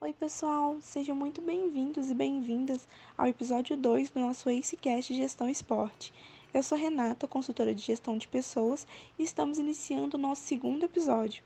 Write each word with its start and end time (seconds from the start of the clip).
Oi, 0.00 0.14
pessoal, 0.14 0.78
sejam 0.80 1.14
muito 1.14 1.42
bem-vindos 1.42 2.10
e 2.10 2.14
bem-vindas 2.14 2.88
ao 3.18 3.26
episódio 3.26 3.76
2 3.76 4.08
do 4.08 4.20
nosso 4.20 4.48
AceCast 4.48 5.12
Gestão 5.12 5.46
Esporte. 5.46 6.10
Eu 6.54 6.62
sou 6.62 6.78
Renata, 6.78 7.28
consultora 7.28 7.74
de 7.74 7.82
gestão 7.82 8.16
de 8.16 8.26
pessoas, 8.26 8.86
e 9.18 9.24
estamos 9.24 9.58
iniciando 9.58 10.16
o 10.16 10.20
nosso 10.20 10.44
segundo 10.44 10.84
episódio. 10.84 11.44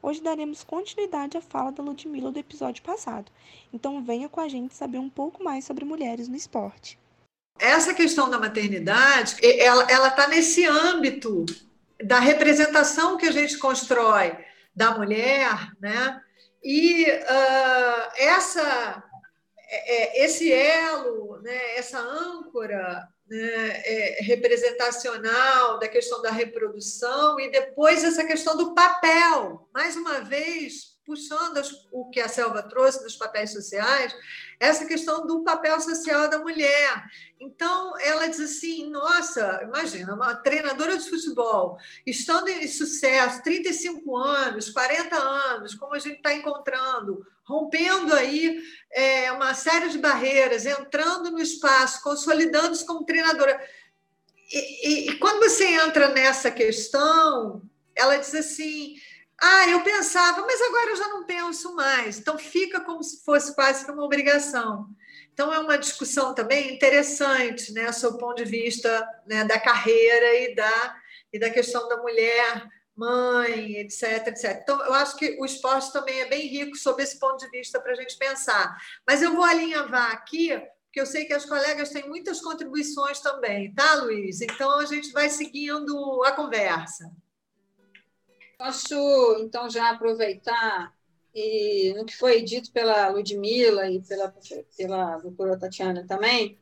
Hoje 0.00 0.22
daremos 0.22 0.64
continuidade 0.64 1.36
à 1.36 1.42
fala 1.42 1.70
da 1.70 1.82
Ludmilla 1.82 2.32
do 2.32 2.38
episódio 2.38 2.82
passado, 2.82 3.30
então 3.70 4.02
venha 4.02 4.30
com 4.30 4.40
a 4.40 4.48
gente 4.48 4.74
saber 4.74 4.96
um 4.96 5.10
pouco 5.10 5.44
mais 5.44 5.66
sobre 5.66 5.84
mulheres 5.84 6.26
no 6.26 6.36
esporte. 6.36 6.98
Essa 7.58 7.94
questão 7.94 8.28
da 8.28 8.38
maternidade, 8.38 9.36
ela 9.40 10.08
está 10.08 10.26
nesse 10.26 10.66
âmbito 10.66 11.46
da 12.02 12.18
representação 12.18 13.16
que 13.16 13.26
a 13.26 13.32
gente 13.32 13.58
constrói 13.58 14.36
da 14.74 14.92
mulher, 14.92 15.70
né? 15.80 16.20
E 16.62 17.04
uh, 17.04 18.12
essa, 18.16 19.02
é, 19.68 20.24
esse 20.24 20.52
elo, 20.52 21.40
né, 21.42 21.76
essa 21.76 21.98
âncora 21.98 23.08
né, 23.28 23.82
é, 23.84 24.18
representacional 24.22 25.78
da 25.78 25.88
questão 25.88 26.22
da 26.22 26.30
reprodução 26.30 27.40
e 27.40 27.50
depois 27.50 28.04
essa 28.04 28.24
questão 28.24 28.56
do 28.56 28.74
papel. 28.74 29.68
Mais 29.74 29.96
uma 29.96 30.20
vez, 30.20 30.91
puxando 31.12 31.60
o 31.90 32.08
que 32.08 32.20
a 32.20 32.28
Selva 32.28 32.62
trouxe 32.62 33.02
dos 33.02 33.16
papéis 33.16 33.52
sociais, 33.52 34.16
essa 34.58 34.86
questão 34.86 35.26
do 35.26 35.44
papel 35.44 35.78
social 35.78 36.28
da 36.30 36.38
mulher. 36.38 37.04
Então, 37.38 37.92
ela 38.00 38.26
diz 38.28 38.40
assim: 38.40 38.88
nossa, 38.88 39.60
imagina, 39.62 40.14
uma 40.14 40.34
treinadora 40.34 40.96
de 40.96 41.08
futebol, 41.08 41.76
estando 42.06 42.48
em 42.48 42.66
sucesso, 42.66 43.42
35 43.42 44.16
anos, 44.16 44.70
40 44.70 45.16
anos, 45.16 45.74
como 45.74 45.94
a 45.94 45.98
gente 45.98 46.16
está 46.16 46.32
encontrando, 46.32 47.26
rompendo 47.44 48.14
aí 48.14 48.58
é, 48.90 49.30
uma 49.32 49.52
série 49.52 49.90
de 49.90 49.98
barreiras, 49.98 50.64
entrando 50.64 51.30
no 51.30 51.40
espaço, 51.40 52.02
consolidando-se 52.02 52.86
como 52.86 53.04
treinadora. 53.04 53.60
E, 54.50 54.88
e, 54.88 55.10
e 55.10 55.18
quando 55.18 55.40
você 55.40 55.64
entra 55.74 56.08
nessa 56.08 56.50
questão, 56.50 57.62
ela 57.94 58.16
diz 58.16 58.34
assim 58.34 58.96
ah, 59.44 59.68
eu 59.68 59.82
pensava, 59.82 60.40
mas 60.46 60.62
agora 60.62 60.90
eu 60.90 60.96
já 60.96 61.08
não 61.08 61.24
penso 61.24 61.74
mais. 61.74 62.16
Então 62.16 62.38
fica 62.38 62.80
como 62.80 63.02
se 63.02 63.24
fosse 63.24 63.52
quase 63.56 63.84
que 63.84 63.90
uma 63.90 64.04
obrigação. 64.04 64.88
Então 65.32 65.52
é 65.52 65.58
uma 65.58 65.76
discussão 65.76 66.32
também 66.32 66.72
interessante, 66.72 67.72
né, 67.72 67.90
sob 67.90 68.16
o 68.16 68.18
ponto 68.18 68.36
de 68.36 68.48
vista 68.48 69.04
né, 69.26 69.44
da 69.44 69.58
carreira 69.58 70.34
e 70.38 70.54
da, 70.54 70.96
e 71.32 71.40
da 71.40 71.50
questão 71.50 71.88
da 71.88 71.96
mulher, 71.96 72.68
mãe, 72.94 73.78
etc, 73.78 74.28
etc. 74.28 74.60
Então 74.62 74.80
eu 74.84 74.94
acho 74.94 75.16
que 75.16 75.36
o 75.40 75.44
esporte 75.44 75.92
também 75.92 76.20
é 76.20 76.28
bem 76.28 76.46
rico 76.46 76.76
sob 76.76 77.02
esse 77.02 77.18
ponto 77.18 77.38
de 77.38 77.50
vista 77.50 77.80
para 77.80 77.92
a 77.92 77.96
gente 77.96 78.16
pensar. 78.16 78.76
Mas 79.04 79.22
eu 79.22 79.34
vou 79.34 79.44
alinhavar 79.44 80.12
aqui 80.12 80.50
porque 80.92 81.00
eu 81.00 81.06
sei 81.06 81.24
que 81.24 81.32
as 81.32 81.46
colegas 81.46 81.88
têm 81.88 82.06
muitas 82.06 82.38
contribuições 82.38 83.18
também, 83.18 83.74
tá, 83.74 83.94
Luiz? 83.94 84.42
Então 84.42 84.78
a 84.78 84.84
gente 84.84 85.10
vai 85.10 85.30
seguindo 85.30 86.22
a 86.22 86.32
conversa. 86.32 87.10
Posso, 88.62 89.38
então, 89.40 89.68
já 89.68 89.90
aproveitar 89.90 90.94
e 91.34 91.92
no 91.96 92.04
que 92.04 92.16
foi 92.16 92.42
dito 92.42 92.70
pela 92.70 93.08
Ludmilla 93.08 93.90
e 93.90 94.00
pela, 94.02 94.32
pela 94.76 95.18
doutora 95.18 95.58
Tatiana 95.58 96.06
também, 96.06 96.56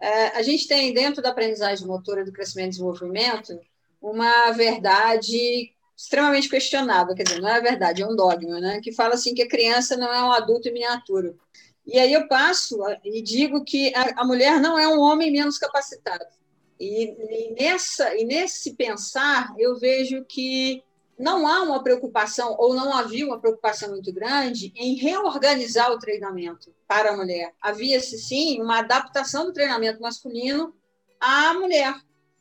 é, 0.00 0.28
a 0.36 0.42
gente 0.42 0.66
tem 0.66 0.92
dentro 0.92 1.22
da 1.22 1.28
aprendizagem 1.28 1.86
motora 1.86 2.24
do 2.24 2.32
crescimento 2.32 2.66
e 2.66 2.70
desenvolvimento 2.70 3.56
uma 4.02 4.50
verdade 4.50 5.72
extremamente 5.96 6.48
questionável, 6.48 7.14
quer 7.14 7.22
dizer, 7.22 7.40
não 7.40 7.48
é 7.48 7.60
verdade, 7.60 8.02
é 8.02 8.06
um 8.06 8.16
dogma, 8.16 8.58
né? 8.58 8.80
que 8.80 8.90
fala 8.90 9.14
assim 9.14 9.32
que 9.32 9.42
a 9.42 9.48
criança 9.48 9.96
não 9.96 10.12
é 10.12 10.24
um 10.24 10.32
adulto 10.32 10.68
em 10.68 10.72
miniatura. 10.72 11.32
E 11.86 11.96
aí 11.96 12.12
eu 12.12 12.26
passo 12.26 12.76
e 13.04 13.22
digo 13.22 13.64
que 13.64 13.94
a, 13.94 14.22
a 14.22 14.24
mulher 14.24 14.60
não 14.60 14.76
é 14.76 14.88
um 14.88 14.98
homem 14.98 15.30
menos 15.30 15.58
capacitado. 15.58 16.24
E, 16.80 17.04
e, 17.04 17.54
nessa, 17.54 18.16
e 18.16 18.24
nesse 18.24 18.74
pensar, 18.74 19.54
eu 19.56 19.78
vejo 19.78 20.24
que 20.24 20.82
não 21.18 21.46
há 21.46 21.62
uma 21.62 21.82
preocupação, 21.82 22.54
ou 22.58 22.74
não 22.74 22.92
havia 22.92 23.26
uma 23.26 23.40
preocupação 23.40 23.90
muito 23.90 24.12
grande, 24.12 24.72
em 24.76 24.94
reorganizar 24.94 25.90
o 25.90 25.98
treinamento 25.98 26.74
para 26.86 27.10
a 27.10 27.16
mulher. 27.16 27.52
Havia-se, 27.60 28.18
sim, 28.18 28.60
uma 28.60 28.80
adaptação 28.80 29.46
do 29.46 29.52
treinamento 29.52 30.00
masculino 30.00 30.74
à 31.20 31.54
mulher. 31.54 31.94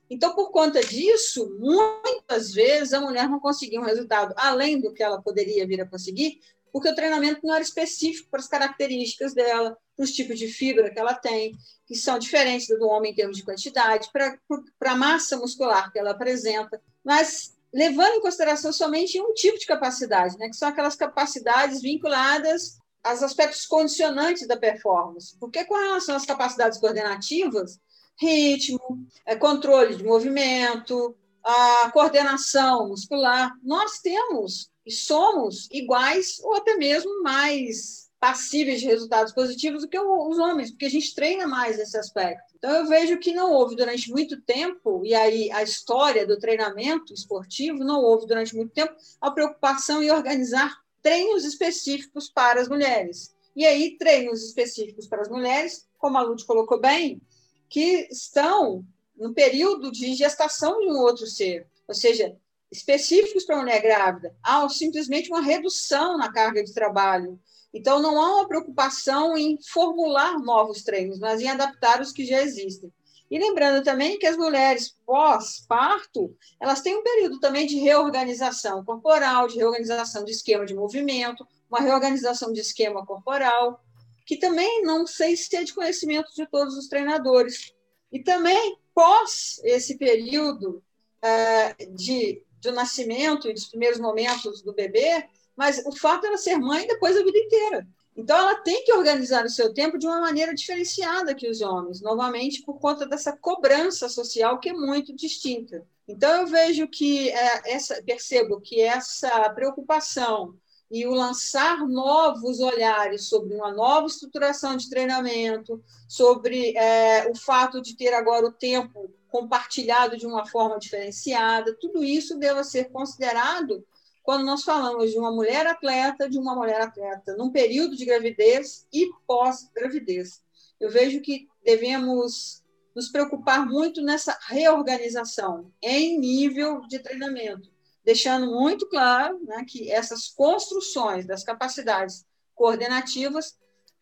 Então, 0.09 0.35
por 0.35 0.51
conta 0.51 0.81
disso, 0.81 1.49
muitas 1.57 2.53
vezes 2.53 2.93
a 2.93 3.01
mulher 3.01 3.27
não 3.27 3.39
conseguia 3.39 3.79
um 3.79 3.85
resultado 3.85 4.33
além 4.37 4.79
do 4.79 4.93
que 4.93 5.01
ela 5.01 5.21
poderia 5.21 5.65
vir 5.65 5.81
a 5.81 5.87
conseguir, 5.87 6.39
porque 6.71 6.89
o 6.89 6.95
treinamento 6.95 7.39
não 7.43 7.55
era 7.55 7.63
específico 7.63 8.29
para 8.29 8.41
as 8.41 8.47
características 8.47 9.33
dela, 9.33 9.77
para 9.95 10.03
os 10.03 10.11
tipos 10.11 10.37
de 10.37 10.47
fibra 10.49 10.91
que 10.91 10.99
ela 10.99 11.13
tem, 11.13 11.57
que 11.87 11.95
são 11.95 12.19
diferentes 12.19 12.67
do 12.67 12.85
homem 12.87 13.13
em 13.13 13.15
termos 13.15 13.37
de 13.37 13.43
quantidade, 13.43 14.09
para, 14.11 14.37
para 14.77 14.91
a 14.91 14.97
massa 14.97 15.37
muscular 15.37 15.91
que 15.91 15.97
ela 15.97 16.11
apresenta. 16.11 16.81
Mas 17.03 17.54
levando 17.75 18.13
em 18.13 18.21
consideração 18.21 18.71
somente 18.71 19.21
um 19.21 19.33
tipo 19.33 19.59
de 19.59 19.65
capacidade, 19.65 20.37
né, 20.37 20.47
que 20.47 20.55
são 20.55 20.69
aquelas 20.69 20.95
capacidades 20.95 21.81
vinculadas 21.81 22.77
aos 23.03 23.21
aspectos 23.21 23.65
condicionantes 23.65 24.47
da 24.47 24.55
performance. 24.55 25.37
Porque 25.37 25.65
com 25.65 25.75
relação 25.75 26.15
às 26.15 26.25
capacidades 26.25 26.79
coordenativas, 26.79 27.77
ritmo, 28.17 28.79
é, 29.25 29.35
controle 29.35 29.97
de 29.97 30.05
movimento, 30.05 31.13
a 31.43 31.91
coordenação 31.91 32.87
muscular, 32.87 33.51
nós 33.61 33.99
temos 33.99 34.69
e 34.85 34.91
somos 34.91 35.67
iguais 35.69 36.39
ou 36.41 36.55
até 36.55 36.77
mesmo 36.77 37.21
mais 37.23 38.04
passíveis 38.25 38.81
de 38.81 38.87
resultados 38.87 39.31
positivos 39.31 39.83
do 39.83 39.87
que 39.87 39.99
os 39.99 40.39
homens, 40.39 40.71
porque 40.71 40.85
a 40.85 40.89
gente 40.89 41.13
treina 41.13 41.45
mais 41.45 41.77
esse 41.77 41.95
aspecto. 41.95 42.55
Então, 42.55 42.71
eu 42.71 42.87
vejo 42.87 43.19
que 43.19 43.31
não 43.31 43.51
houve 43.51 43.75
durante 43.75 44.09
muito 44.09 44.41
tempo, 44.41 45.05
e 45.05 45.13
aí 45.13 45.51
a 45.51 45.61
história 45.61 46.25
do 46.25 46.39
treinamento 46.39 47.13
esportivo, 47.13 47.83
não 47.83 48.01
houve 48.01 48.25
durante 48.25 48.55
muito 48.55 48.73
tempo 48.73 48.95
a 49.21 49.29
preocupação 49.29 50.01
em 50.01 50.09
organizar 50.09 50.75
treinos 51.03 51.45
específicos 51.45 52.27
para 52.27 52.59
as 52.59 52.67
mulheres. 52.67 53.31
E 53.55 53.63
aí, 53.63 53.95
treinos 53.95 54.43
específicos 54.43 55.05
para 55.05 55.21
as 55.21 55.29
mulheres, 55.29 55.87
como 55.99 56.17
a 56.17 56.23
Lud 56.23 56.43
colocou 56.45 56.81
bem, 56.81 57.21
que 57.69 58.07
estão 58.09 58.83
no 59.15 59.35
período 59.35 59.91
de 59.91 60.15
gestação 60.15 60.79
de 60.79 60.87
um 60.87 60.97
outro 60.97 61.27
ser, 61.27 61.67
ou 61.87 61.93
seja, 61.93 62.35
específicos 62.71 63.45
para 63.45 63.57
a 63.57 63.59
mulher 63.59 63.83
grávida. 63.83 64.35
Há 64.41 64.67
simplesmente 64.67 65.29
uma 65.29 65.41
redução 65.41 66.17
na 66.17 66.33
carga 66.33 66.63
de 66.63 66.73
trabalho, 66.73 67.39
então, 67.75 68.01
não 68.01 68.21
há 68.21 68.35
uma 68.35 68.47
preocupação 68.47 69.37
em 69.37 69.59
formular 69.61 70.39
novos 70.39 70.81
treinos, 70.81 71.19
mas 71.19 71.41
em 71.41 71.49
adaptar 71.49 71.99
os 71.99 72.13
que 72.13 72.25
já 72.25 72.41
existem. 72.41 72.89
E 73.29 73.37
lembrando 73.37 73.83
também 73.83 74.17
que 74.17 74.25
as 74.25 74.37
mulheres 74.37 74.95
pós-parto, 75.05 76.33
elas 76.57 76.79
têm 76.79 76.95
um 76.95 77.03
período 77.03 77.37
também 77.37 77.67
de 77.67 77.77
reorganização 77.77 78.85
corporal, 78.85 79.49
de 79.49 79.57
reorganização 79.57 80.23
de 80.23 80.31
esquema 80.31 80.65
de 80.65 80.73
movimento, 80.73 81.45
uma 81.69 81.81
reorganização 81.81 82.53
de 82.53 82.61
esquema 82.61 83.05
corporal, 83.05 83.83
que 84.25 84.37
também 84.37 84.81
não 84.83 85.05
sei 85.05 85.35
se 85.35 85.53
é 85.57 85.65
de 85.65 85.73
conhecimento 85.73 86.33
de 86.33 86.47
todos 86.47 86.77
os 86.77 86.87
treinadores. 86.87 87.73
E 88.09 88.23
também, 88.23 88.77
pós 88.93 89.59
esse 89.65 89.97
período 89.97 90.81
é, 91.21 91.73
de, 91.87 92.41
do 92.61 92.71
nascimento 92.71 93.49
e 93.49 93.53
dos 93.53 93.65
primeiros 93.65 93.99
momentos 93.99 94.61
do 94.61 94.71
bebê, 94.71 95.27
mas 95.55 95.83
o 95.85 95.95
fato 95.95 96.25
ela 96.25 96.37
ser 96.37 96.57
mãe 96.57 96.85
depois 96.87 97.15
a 97.15 97.23
vida 97.23 97.37
inteira. 97.37 97.87
Então, 98.15 98.37
ela 98.37 98.55
tem 98.55 98.85
que 98.85 98.93
organizar 98.93 99.43
o 99.43 99.49
seu 99.49 99.73
tempo 99.73 99.97
de 99.97 100.07
uma 100.07 100.21
maneira 100.21 100.53
diferenciada 100.53 101.35
que 101.35 101.49
os 101.49 101.59
homens, 101.59 102.01
novamente 102.01 102.63
por 102.63 102.79
conta 102.79 103.05
dessa 103.05 103.35
cobrança 103.35 104.07
social 104.07 104.59
que 104.59 104.69
é 104.69 104.73
muito 104.73 105.13
distinta. 105.13 105.85
Então, 106.07 106.41
eu 106.41 106.47
vejo 106.47 106.87
que 106.87 107.29
é, 107.29 107.73
essa, 107.73 108.01
percebo 108.03 108.61
que 108.61 108.79
essa 108.79 109.49
preocupação 109.49 110.55
e 110.89 111.05
o 111.05 111.13
lançar 111.13 111.85
novos 111.87 112.59
olhares 112.59 113.27
sobre 113.27 113.53
uma 113.55 113.73
nova 113.73 114.07
estruturação 114.07 114.77
de 114.77 114.89
treinamento, 114.89 115.83
sobre 116.07 116.77
é, 116.77 117.29
o 117.29 117.35
fato 117.35 117.81
de 117.81 117.97
ter 117.97 118.13
agora 118.13 118.45
o 118.45 118.51
tempo 118.51 119.11
compartilhado 119.27 120.15
de 120.15 120.25
uma 120.25 120.45
forma 120.45 120.79
diferenciada, 120.79 121.75
tudo 121.81 122.03
isso 122.03 122.37
deva 122.37 122.63
ser 122.63 122.85
considerado 122.91 123.85
quando 124.25 124.43
nós 124.43 124.63
falamos 124.63 125.11
de 125.11 125.19
uma 125.19 125.31
mulher 125.31 125.67
atleta, 125.67 126.27
de 126.27 126.39
uma 126.39 126.55
mulher 126.55 126.81
atleta 126.81 127.37
num 127.37 127.51
período 127.51 127.95
de 127.95 128.03
gravidez 128.03 128.87
e 128.91 129.07
pós-gravidez. 129.27 130.41
Eu 130.79 130.89
vejo 130.89 131.21
que 131.21 131.47
devemos 131.63 132.63
nos 132.95 133.09
preocupar 133.09 133.67
muito 133.67 134.01
nessa 134.01 134.35
reorganização 134.47 135.71
em 135.79 136.17
nível 136.17 136.81
de 136.87 136.97
treinamento, 136.97 137.69
deixando 138.03 138.47
muito 138.47 138.89
claro 138.89 139.39
né, 139.43 139.63
que 139.67 139.91
essas 139.91 140.27
construções 140.27 141.27
das 141.27 141.43
capacidades 141.43 142.25
coordenativas, 142.55 143.55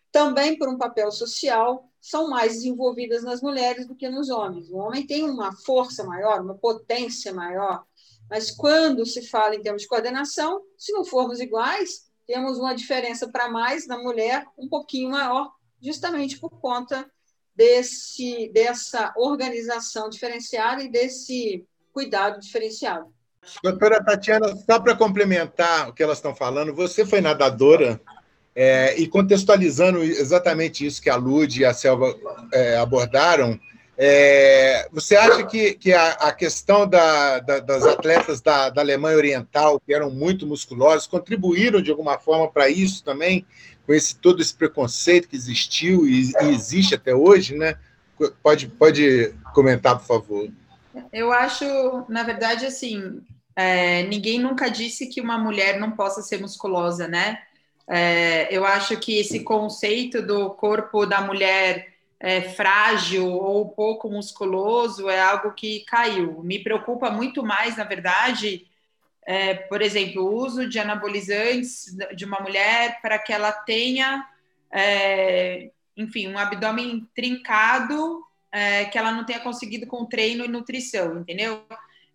também 0.09 0.57
por 0.57 0.69
um 0.69 0.77
papel 0.77 1.11
social, 1.11 1.89
são 1.99 2.29
mais 2.29 2.53
desenvolvidas 2.53 3.23
nas 3.23 3.41
mulheres 3.41 3.87
do 3.87 3.95
que 3.95 4.07
nos 4.09 4.29
homens. 4.29 4.69
O 4.69 4.77
homem 4.77 5.05
tem 5.05 5.23
uma 5.23 5.53
força 5.53 6.03
maior, 6.05 6.41
uma 6.41 6.55
potência 6.55 7.33
maior, 7.33 7.85
mas 8.29 8.51
quando 8.51 9.05
se 9.05 9.27
fala 9.27 9.55
em 9.55 9.61
termos 9.61 9.83
de 9.83 9.87
coordenação, 9.87 10.61
se 10.77 10.91
não 10.91 11.05
formos 11.05 11.39
iguais, 11.39 12.11
temos 12.25 12.57
uma 12.57 12.73
diferença 12.73 13.29
para 13.29 13.49
mais 13.49 13.87
na 13.87 13.97
mulher 13.97 14.45
um 14.57 14.67
pouquinho 14.67 15.11
maior, 15.11 15.51
justamente 15.81 16.39
por 16.39 16.49
conta 16.61 17.05
desse, 17.55 18.49
dessa 18.53 19.13
organização 19.17 20.09
diferenciada 20.09 20.83
e 20.83 20.89
desse 20.89 21.65
cuidado 21.91 22.39
diferenciado. 22.39 23.13
Doutora 23.61 24.03
Tatiana, 24.03 24.55
só 24.55 24.79
para 24.79 24.95
complementar 24.95 25.89
o 25.89 25.93
que 25.93 26.01
elas 26.01 26.17
estão 26.17 26.33
falando, 26.33 26.73
você 26.73 27.05
foi 27.05 27.21
nadadora 27.21 28.01
é, 28.55 28.97
e 28.97 29.07
contextualizando 29.07 30.01
exatamente 30.01 30.85
isso 30.85 31.01
que 31.01 31.09
a 31.09 31.15
Lud 31.15 31.59
e 31.59 31.65
a 31.65 31.73
Selva 31.73 32.15
é, 32.53 32.77
abordaram, 32.77 33.59
é, 33.97 34.87
você 34.91 35.15
acha 35.15 35.45
que, 35.45 35.75
que 35.75 35.93
a, 35.93 36.11
a 36.13 36.31
questão 36.31 36.87
da, 36.87 37.39
da, 37.39 37.59
das 37.59 37.85
atletas 37.85 38.41
da, 38.41 38.69
da, 38.69 38.81
Alemanha 38.81 39.17
Oriental, 39.17 39.79
que 39.79 39.93
eram 39.93 40.09
muito 40.09 40.47
musculosas, 40.47 41.05
contribuíram 41.05 41.81
de 41.81 41.91
alguma 41.91 42.17
forma 42.17 42.49
para 42.49 42.69
isso 42.69 43.03
também, 43.03 43.45
com 43.85 43.93
esse, 43.93 44.15
todo 44.15 44.41
esse 44.41 44.53
preconceito 44.53 45.27
que 45.27 45.35
existiu 45.35 46.07
e, 46.07 46.31
e 46.41 46.49
existe 46.49 46.95
até 46.95 47.13
hoje, 47.13 47.55
né? 47.55 47.75
Pode, 48.41 48.67
pode 48.67 49.33
comentar, 49.53 49.97
por 49.97 50.05
favor. 50.05 50.49
Eu 51.11 51.31
acho, 51.31 51.65
na 52.07 52.23
verdade, 52.23 52.65
assim, 52.65 53.21
é, 53.55 54.03
ninguém 54.03 54.39
nunca 54.39 54.69
disse 54.69 55.07
que 55.07 55.21
uma 55.21 55.37
mulher 55.37 55.79
não 55.79 55.91
possa 55.91 56.21
ser 56.21 56.39
musculosa, 56.39 57.07
né? 57.07 57.39
É, 57.87 58.55
eu 58.55 58.65
acho 58.65 58.97
que 58.97 59.19
esse 59.19 59.41
conceito 59.41 60.21
do 60.21 60.51
corpo 60.51 61.05
da 61.05 61.21
mulher 61.21 61.92
é, 62.23 62.41
frágil 62.41 63.27
ou 63.33 63.67
pouco 63.67 64.09
musculoso 64.09 65.09
é 65.09 65.19
algo 65.19 65.51
que 65.51 65.81
caiu. 65.81 66.41
Me 66.41 66.57
preocupa 66.57 67.11
muito 67.11 67.43
mais, 67.43 67.75
na 67.75 67.83
verdade, 67.83 68.65
é, 69.25 69.53
por 69.53 69.81
exemplo, 69.81 70.23
o 70.23 70.33
uso 70.33 70.69
de 70.69 70.79
anabolizantes 70.79 71.93
de 72.15 72.23
uma 72.23 72.39
mulher 72.39 73.01
para 73.01 73.19
que 73.19 73.33
ela 73.33 73.51
tenha, 73.51 74.25
é, 74.71 75.69
enfim, 75.97 76.29
um 76.29 76.37
abdômen 76.37 77.05
trincado 77.13 78.23
é, 78.49 78.85
que 78.85 78.97
ela 78.97 79.11
não 79.11 79.25
tenha 79.25 79.41
conseguido 79.41 79.85
com 79.85 80.05
treino 80.05 80.45
e 80.45 80.47
nutrição, 80.47 81.19
entendeu? 81.19 81.65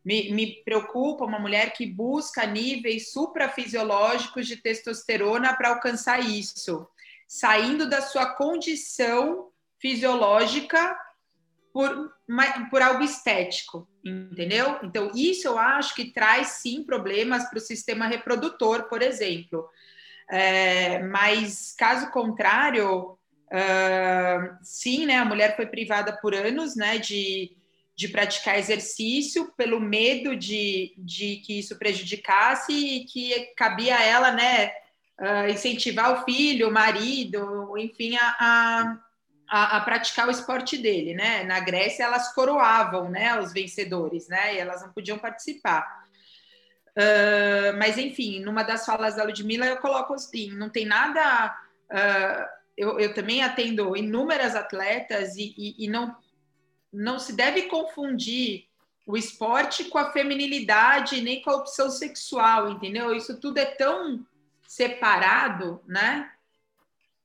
Me, 0.02 0.32
me, 0.32 0.62
preocupa 0.64 1.26
uma 1.26 1.38
mulher 1.38 1.74
que 1.74 1.84
busca 1.84 2.46
níveis 2.46 3.12
suprafisiológicos 3.12 4.46
de 4.46 4.56
testosterona 4.56 5.54
para 5.54 5.68
alcançar 5.68 6.20
isso, 6.20 6.88
saindo 7.26 7.90
da 7.90 8.00
sua 8.00 8.24
condição 8.24 9.50
fisiológica 9.80 10.96
por, 11.72 12.12
por 12.70 12.82
algo 12.82 13.04
estético, 13.04 13.88
entendeu? 14.04 14.78
Então, 14.82 15.12
isso 15.14 15.46
eu 15.46 15.58
acho 15.58 15.94
que 15.94 16.12
traz 16.12 16.48
sim 16.48 16.82
problemas 16.82 17.48
para 17.48 17.58
o 17.58 17.62
sistema 17.62 18.06
reprodutor, 18.06 18.88
por 18.88 19.02
exemplo. 19.02 19.68
É, 20.30 20.98
mas, 21.04 21.74
caso 21.78 22.10
contrário, 22.10 23.12
uh, 23.12 24.58
sim, 24.62 25.06
né, 25.06 25.18
a 25.18 25.24
mulher 25.24 25.56
foi 25.56 25.66
privada 25.66 26.18
por 26.20 26.34
anos 26.34 26.74
né, 26.76 26.98
de, 26.98 27.56
de 27.96 28.08
praticar 28.08 28.58
exercício 28.58 29.52
pelo 29.56 29.80
medo 29.80 30.36
de, 30.36 30.94
de 30.98 31.36
que 31.46 31.60
isso 31.60 31.78
prejudicasse 31.78 32.72
e 32.72 33.04
que 33.04 33.52
cabia 33.56 33.96
a 33.96 34.04
ela 34.04 34.32
né, 34.32 34.70
uh, 35.20 35.50
incentivar 35.50 36.12
o 36.12 36.24
filho, 36.24 36.68
o 36.68 36.72
marido, 36.72 37.76
enfim, 37.78 38.16
a, 38.16 38.36
a 38.38 39.07
a, 39.48 39.78
a, 39.78 39.80
praticar 39.80 40.28
o 40.28 40.30
esporte 40.30 40.76
dele, 40.76 41.14
né? 41.14 41.44
Na 41.44 41.60
Grécia 41.60 42.04
elas 42.04 42.32
coroavam, 42.34 43.10
né, 43.10 43.38
os 43.40 43.52
vencedores, 43.52 44.28
né? 44.28 44.54
E 44.54 44.58
elas 44.58 44.82
não 44.82 44.92
podiam 44.92 45.18
participar. 45.18 46.06
Uh, 46.90 47.76
mas 47.78 47.96
enfim, 47.96 48.40
numa 48.40 48.62
das 48.62 48.84
falas 48.84 49.14
da 49.14 49.22
Ludmilla 49.22 49.66
eu 49.66 49.76
coloco 49.78 50.14
assim, 50.14 50.50
não 50.50 50.68
tem 50.68 50.84
nada. 50.84 51.56
Uh, 51.90 52.58
eu, 52.76 53.00
eu, 53.00 53.14
também 53.14 53.42
atendo 53.42 53.96
inúmeras 53.96 54.54
atletas 54.54 55.36
e, 55.36 55.54
e, 55.56 55.84
e, 55.84 55.88
não 55.88 56.16
não 56.92 57.18
se 57.18 57.34
deve 57.34 57.62
confundir 57.62 58.66
o 59.06 59.16
esporte 59.16 59.84
com 59.84 59.98
a 59.98 60.10
feminilidade 60.10 61.20
nem 61.20 61.42
com 61.42 61.50
a 61.50 61.56
opção 61.56 61.90
sexual, 61.90 62.70
entendeu? 62.70 63.14
Isso 63.14 63.38
tudo 63.38 63.58
é 63.58 63.64
tão 63.66 64.24
separado, 64.66 65.82
né? 65.86 66.30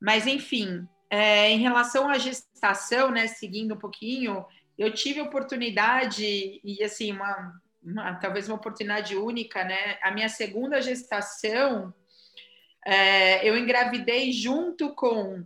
Mas 0.00 0.26
enfim, 0.26 0.86
é, 1.10 1.50
em 1.50 1.58
relação 1.58 2.08
à 2.08 2.18
gestação, 2.18 3.10
né, 3.10 3.26
seguindo 3.26 3.74
um 3.74 3.78
pouquinho, 3.78 4.44
eu 4.76 4.92
tive 4.92 5.20
oportunidade, 5.20 6.60
e 6.64 6.82
assim, 6.82 7.12
uma, 7.12 7.60
uma, 7.82 8.14
talvez 8.14 8.48
uma 8.48 8.56
oportunidade 8.56 9.16
única, 9.16 9.62
né? 9.62 9.98
A 10.02 10.10
minha 10.10 10.28
segunda 10.28 10.82
gestação, 10.82 11.94
é, 12.84 13.48
eu 13.48 13.56
engravidei 13.56 14.32
junto 14.32 14.94
com 14.94 15.44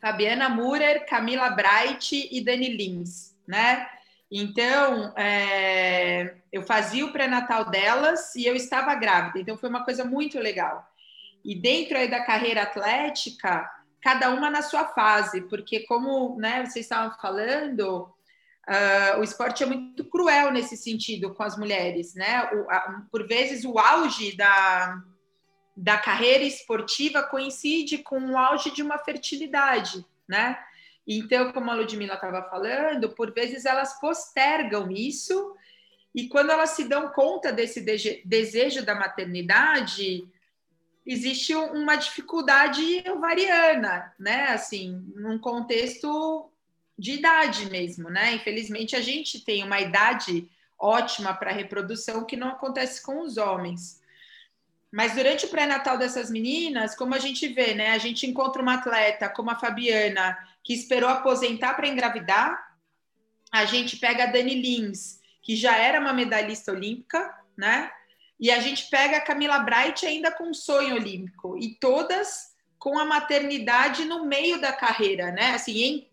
Fabiana 0.00 0.48
Murer, 0.48 1.06
Camila 1.06 1.50
Bright 1.50 2.28
e 2.30 2.40
Dani 2.42 2.68
Lins, 2.68 3.34
né? 3.46 3.88
Então, 4.30 5.14
é, 5.16 6.34
eu 6.52 6.62
fazia 6.62 7.06
o 7.06 7.12
pré-natal 7.12 7.70
delas 7.70 8.34
e 8.34 8.44
eu 8.44 8.56
estava 8.56 8.94
grávida, 8.94 9.38
então 9.38 9.56
foi 9.56 9.68
uma 9.68 9.84
coisa 9.84 10.04
muito 10.04 10.38
legal. 10.38 10.84
E 11.44 11.54
dentro 11.54 11.96
aí 11.96 12.08
da 12.08 12.24
carreira 12.24 12.62
atlética, 12.62 13.70
cada 14.06 14.30
uma 14.30 14.48
na 14.48 14.62
sua 14.62 14.84
fase, 14.84 15.40
porque 15.40 15.80
como 15.80 16.38
né, 16.38 16.64
vocês 16.64 16.84
estavam 16.84 17.18
falando, 17.18 18.02
uh, 18.04 19.18
o 19.18 19.24
esporte 19.24 19.64
é 19.64 19.66
muito 19.66 20.04
cruel 20.04 20.52
nesse 20.52 20.76
sentido 20.76 21.34
com 21.34 21.42
as 21.42 21.58
mulheres, 21.58 22.14
né? 22.14 22.48
O, 22.52 22.70
a, 22.70 23.02
por 23.10 23.26
vezes 23.26 23.64
o 23.64 23.76
auge 23.80 24.36
da, 24.36 25.02
da 25.76 25.98
carreira 25.98 26.44
esportiva 26.44 27.20
coincide 27.24 27.98
com 27.98 28.20
o 28.30 28.38
auge 28.38 28.70
de 28.70 28.80
uma 28.80 28.96
fertilidade, 28.96 30.06
né? 30.28 30.56
Então, 31.04 31.50
como 31.50 31.68
a 31.72 31.74
Ludmilla 31.74 32.14
estava 32.14 32.48
falando, 32.48 33.10
por 33.10 33.34
vezes 33.34 33.64
elas 33.64 33.98
postergam 33.98 34.88
isso 34.88 35.52
e 36.14 36.28
quando 36.28 36.50
elas 36.50 36.70
se 36.70 36.84
dão 36.84 37.08
conta 37.08 37.52
desse 37.52 37.80
desejo 38.24 38.86
da 38.86 38.94
maternidade, 38.94 40.28
existe 41.06 41.54
uma 41.54 41.96
dificuldade 41.96 43.04
ovariana, 43.08 44.12
né? 44.18 44.48
Assim, 44.48 45.04
num 45.14 45.38
contexto 45.38 46.50
de 46.98 47.12
idade 47.12 47.70
mesmo, 47.70 48.10
né? 48.10 48.34
Infelizmente, 48.34 48.96
a 48.96 49.00
gente 49.00 49.40
tem 49.40 49.62
uma 49.62 49.80
idade 49.80 50.50
ótima 50.78 51.32
para 51.32 51.52
reprodução 51.52 52.24
que 52.24 52.36
não 52.36 52.48
acontece 52.48 53.02
com 53.02 53.20
os 53.20 53.36
homens. 53.36 54.02
Mas 54.90 55.14
durante 55.14 55.46
o 55.46 55.48
pré-natal 55.48 55.98
dessas 55.98 56.30
meninas, 56.30 56.94
como 56.94 57.14
a 57.14 57.18
gente 57.18 57.48
vê, 57.48 57.74
né? 57.74 57.90
A 57.90 57.98
gente 57.98 58.26
encontra 58.26 58.60
uma 58.62 58.74
atleta 58.74 59.28
como 59.28 59.50
a 59.50 59.58
Fabiana, 59.58 60.36
que 60.62 60.74
esperou 60.74 61.08
aposentar 61.08 61.74
para 61.74 61.88
engravidar. 61.88 62.76
A 63.52 63.64
gente 63.64 63.96
pega 63.96 64.24
a 64.24 64.26
Dani 64.26 64.54
Lins, 64.54 65.20
que 65.42 65.54
já 65.54 65.76
era 65.76 66.00
uma 66.00 66.12
medalhista 66.12 66.72
olímpica, 66.72 67.32
né? 67.56 67.92
E 68.38 68.50
a 68.50 68.60
gente 68.60 68.88
pega 68.90 69.16
a 69.16 69.20
Camila 69.20 69.58
Bright 69.60 70.04
ainda 70.04 70.30
com 70.30 70.52
sonho 70.52 70.94
olímpico, 70.94 71.56
e 71.56 71.74
todas 71.74 72.54
com 72.78 72.98
a 72.98 73.04
maternidade 73.04 74.04
no 74.04 74.26
meio 74.26 74.60
da 74.60 74.72
carreira, 74.72 75.32
né? 75.32 75.54
Assim, 75.54 75.82
em, 75.82 76.08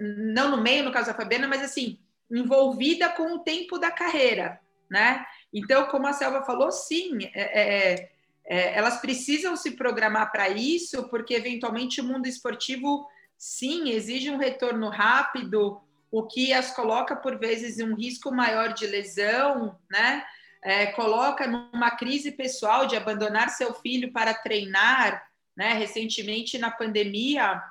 não 0.00 0.50
no 0.50 0.62
meio, 0.62 0.84
no 0.84 0.92
caso 0.92 1.08
da 1.08 1.14
Fabiana, 1.14 1.48
mas 1.48 1.62
assim, 1.62 1.98
envolvida 2.30 3.08
com 3.08 3.34
o 3.34 3.38
tempo 3.40 3.78
da 3.78 3.90
carreira, 3.90 4.60
né? 4.90 5.24
Então, 5.52 5.86
como 5.86 6.06
a 6.06 6.12
Selva 6.12 6.44
falou, 6.44 6.70
sim, 6.70 7.18
é, 7.34 7.62
é, 7.62 8.10
é, 8.44 8.78
elas 8.78 9.00
precisam 9.00 9.56
se 9.56 9.72
programar 9.72 10.30
para 10.30 10.48
isso, 10.48 11.08
porque 11.08 11.34
eventualmente 11.34 12.00
o 12.00 12.04
mundo 12.04 12.26
esportivo, 12.26 13.08
sim, 13.36 13.90
exige 13.90 14.30
um 14.30 14.36
retorno 14.36 14.90
rápido, 14.90 15.80
o 16.10 16.22
que 16.22 16.52
as 16.52 16.70
coloca, 16.70 17.16
por 17.16 17.38
vezes, 17.38 17.78
em 17.78 17.84
um 17.84 17.94
risco 17.94 18.30
maior 18.30 18.72
de 18.72 18.86
lesão, 18.86 19.78
né? 19.90 20.24
É, 20.62 20.86
coloca 20.86 21.46
numa 21.46 21.90
crise 21.92 22.32
pessoal 22.32 22.86
de 22.86 22.96
abandonar 22.96 23.50
seu 23.50 23.74
filho 23.74 24.12
para 24.12 24.34
treinar. 24.34 25.26
Né? 25.56 25.74
Recentemente, 25.74 26.58
na 26.58 26.70
pandemia, 26.70 27.62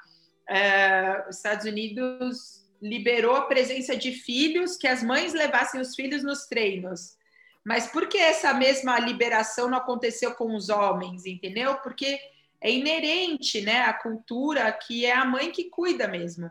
é, 0.49 1.25
os 1.29 1.37
Estados 1.37 1.65
Unidos 1.65 2.65
liberou 2.81 3.35
a 3.35 3.45
presença 3.45 3.95
de 3.95 4.11
filhos, 4.11 4.77
que 4.77 4.87
as 4.87 5.03
mães 5.03 5.33
levassem 5.33 5.81
os 5.81 5.95
filhos 5.95 6.23
nos 6.23 6.45
treinos. 6.45 7.17
Mas 7.65 7.87
por 7.87 8.07
que 8.07 8.17
essa 8.17 8.53
mesma 8.53 8.97
liberação 8.99 9.69
não 9.69 9.77
aconteceu 9.77 10.33
com 10.35 10.55
os 10.55 10.69
homens, 10.69 11.25
entendeu? 11.25 11.75
Porque 11.77 12.17
é 12.61 12.71
inerente 12.71 13.61
né, 13.61 13.81
à 13.81 13.93
cultura 13.93 14.71
que 14.71 15.05
é 15.05 15.13
a 15.13 15.25
mãe 15.25 15.51
que 15.51 15.65
cuida 15.65 16.07
mesmo. 16.07 16.47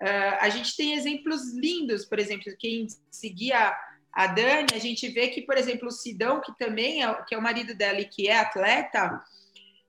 Uh, 0.00 0.36
a 0.40 0.48
gente 0.48 0.76
tem 0.76 0.94
exemplos 0.94 1.52
lindos, 1.52 2.04
por 2.04 2.18
exemplo, 2.18 2.52
quem 2.58 2.86
seguia 3.10 3.76
a 4.12 4.26
Dani, 4.26 4.68
a 4.74 4.78
gente 4.78 5.08
vê 5.08 5.28
que, 5.28 5.42
por 5.42 5.56
exemplo, 5.56 5.88
o 5.88 5.92
Sidão, 5.92 6.40
que 6.40 6.56
também 6.58 7.04
é, 7.04 7.14
que 7.26 7.34
é 7.34 7.38
o 7.38 7.42
marido 7.42 7.74
dela 7.74 8.00
e 8.00 8.04
que 8.04 8.28
é 8.28 8.38
atleta, 8.38 9.22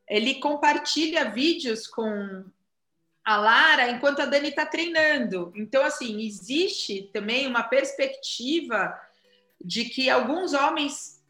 ele 0.08 0.36
compartilha 0.36 1.30
vídeos 1.30 1.88
com, 1.88 2.44
a 3.24 3.38
Lara 3.38 3.90
enquanto 3.90 4.22
a 4.22 4.26
Dani 4.26 4.50
está 4.50 4.66
treinando. 4.66 5.52
Então, 5.56 5.84
assim, 5.84 6.22
existe 6.26 7.10
também 7.14 7.48
uma 7.48 7.64
perspectiva 7.64 9.00
de 9.64 9.86
que 9.86 10.10
alguns 10.10 10.54
homens 10.54 11.24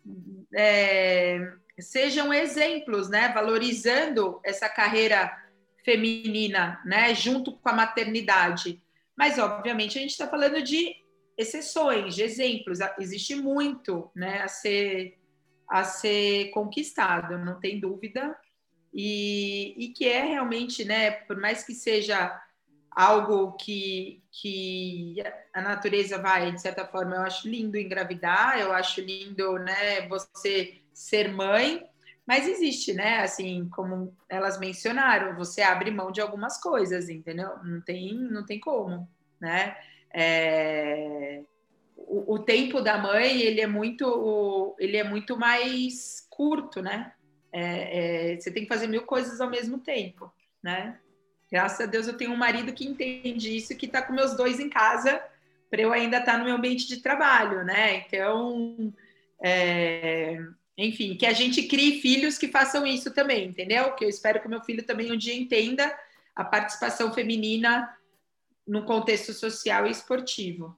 é, 0.56 1.52
sejam 1.80 2.34
exemplos, 2.34 3.10
né? 3.10 3.30
Valorizando 3.34 4.40
essa 4.44 4.70
carreira 4.70 5.38
feminina, 5.84 6.82
né? 6.86 7.14
Junto 7.14 7.58
com 7.58 7.70
a 7.70 7.74
maternidade. 7.74 8.82
Mas, 9.16 9.38
obviamente, 9.38 9.98
a 9.98 10.02
gente 10.02 10.12
está 10.12 10.28
falando 10.28 10.62
de 10.62 10.96
exceções, 11.38 12.16
de 12.16 12.24
exemplos. 12.24 12.80
Existe 13.00 13.36
muito, 13.36 14.10
né? 14.16 14.42
A 14.42 14.48
ser, 14.48 15.18
a 15.68 15.84
ser 15.84 16.50
conquistado, 16.52 17.38
não 17.38 17.60
tem 17.60 17.80
dúvida. 17.80 18.38
E, 18.94 19.76
e 19.78 19.90
que 19.90 20.08
é 20.08 20.24
realmente, 20.24 20.84
né? 20.84 21.12
Por 21.12 21.38
mais 21.38 21.64
que 21.64 21.74
seja 21.74 22.40
algo 22.92 23.54
que, 23.54 24.22
que 24.32 25.16
a 25.54 25.62
natureza 25.62 26.18
vai, 26.18 26.52
de 26.52 26.62
certa 26.62 26.86
forma, 26.86 27.16
eu 27.16 27.22
acho 27.22 27.48
lindo 27.48 27.78
engravidar, 27.78 28.60
eu 28.60 28.74
acho 28.74 29.00
lindo, 29.02 29.58
né, 29.60 30.08
você 30.08 30.82
ser 30.94 31.32
mãe, 31.32 31.84
mas 32.28 32.48
existe, 32.48 32.94
né, 32.94 33.20
assim, 33.20 33.68
como 33.70 34.16
elas 34.30 34.60
mencionaram, 34.60 35.36
você 35.36 35.62
abre 35.62 35.90
mão 35.90 36.12
de 36.12 36.22
algumas 36.22 36.60
coisas, 36.62 37.10
entendeu? 37.10 37.58
Não 37.64 37.82
tem, 37.82 38.14
não 38.14 38.46
tem 38.46 38.60
como, 38.60 39.10
né? 39.40 39.76
É... 40.14 41.42
O, 41.96 42.36
o 42.36 42.40
tempo 42.40 42.82
da 42.82 42.98
mãe, 42.98 43.42
ele 43.42 43.62
é 43.62 43.68
muito, 43.68 44.76
ele 44.78 44.98
é 44.98 45.04
muito 45.04 45.38
mais 45.38 46.28
curto, 46.30 46.82
né? 46.82 47.14
É, 47.54 48.34
é, 48.34 48.40
você 48.40 48.52
tem 48.52 48.64
que 48.64 48.70
fazer 48.70 48.88
mil 48.88 49.04
coisas 49.04 49.40
ao 49.40 49.50
mesmo 49.50 49.78
tempo, 49.78 50.32
né? 50.64 50.98
Graças 51.52 51.82
a 51.82 51.86
Deus 51.86 52.08
eu 52.08 52.18
tenho 52.18 52.32
um 52.32 52.38
marido 52.38 52.74
que 52.74 52.88
entende 52.88 53.56
isso, 53.56 53.76
que 53.76 53.86
está 53.86 54.02
com 54.02 54.14
meus 54.14 54.36
dois 54.36 54.60
em 54.60 54.70
casa, 54.70 55.22
para 55.70 55.82
eu 55.82 55.92
ainda 55.92 56.18
estar 56.18 56.34
tá 56.34 56.38
no 56.38 56.46
meu 56.46 56.56
ambiente 56.56 56.88
de 56.88 57.02
trabalho, 57.02 57.64
né? 57.64 57.98
Então, 57.98 58.94
é, 59.42 60.38
enfim, 60.78 61.16
que 61.16 61.26
a 61.26 61.34
gente 61.34 61.64
crie 61.64 62.02
filhos 62.02 62.38
que 62.38 62.48
façam 62.48 62.88
isso 62.88 63.12
também, 63.12 63.50
entendeu? 63.50 63.94
Que 63.94 64.06
eu 64.06 64.10
espero 64.10 64.42
que 64.42 64.48
meu 64.48 64.62
filho 64.62 64.84
também 64.84 65.12
um 65.12 65.18
dia 65.18 65.36
entenda 65.36 65.94
a 66.36 66.44
participação 66.44 67.14
feminina 67.14 67.90
no 68.72 68.84
contexto 68.84 69.34
social 69.34 69.86
e 69.86 69.92
esportivo. 69.92 70.74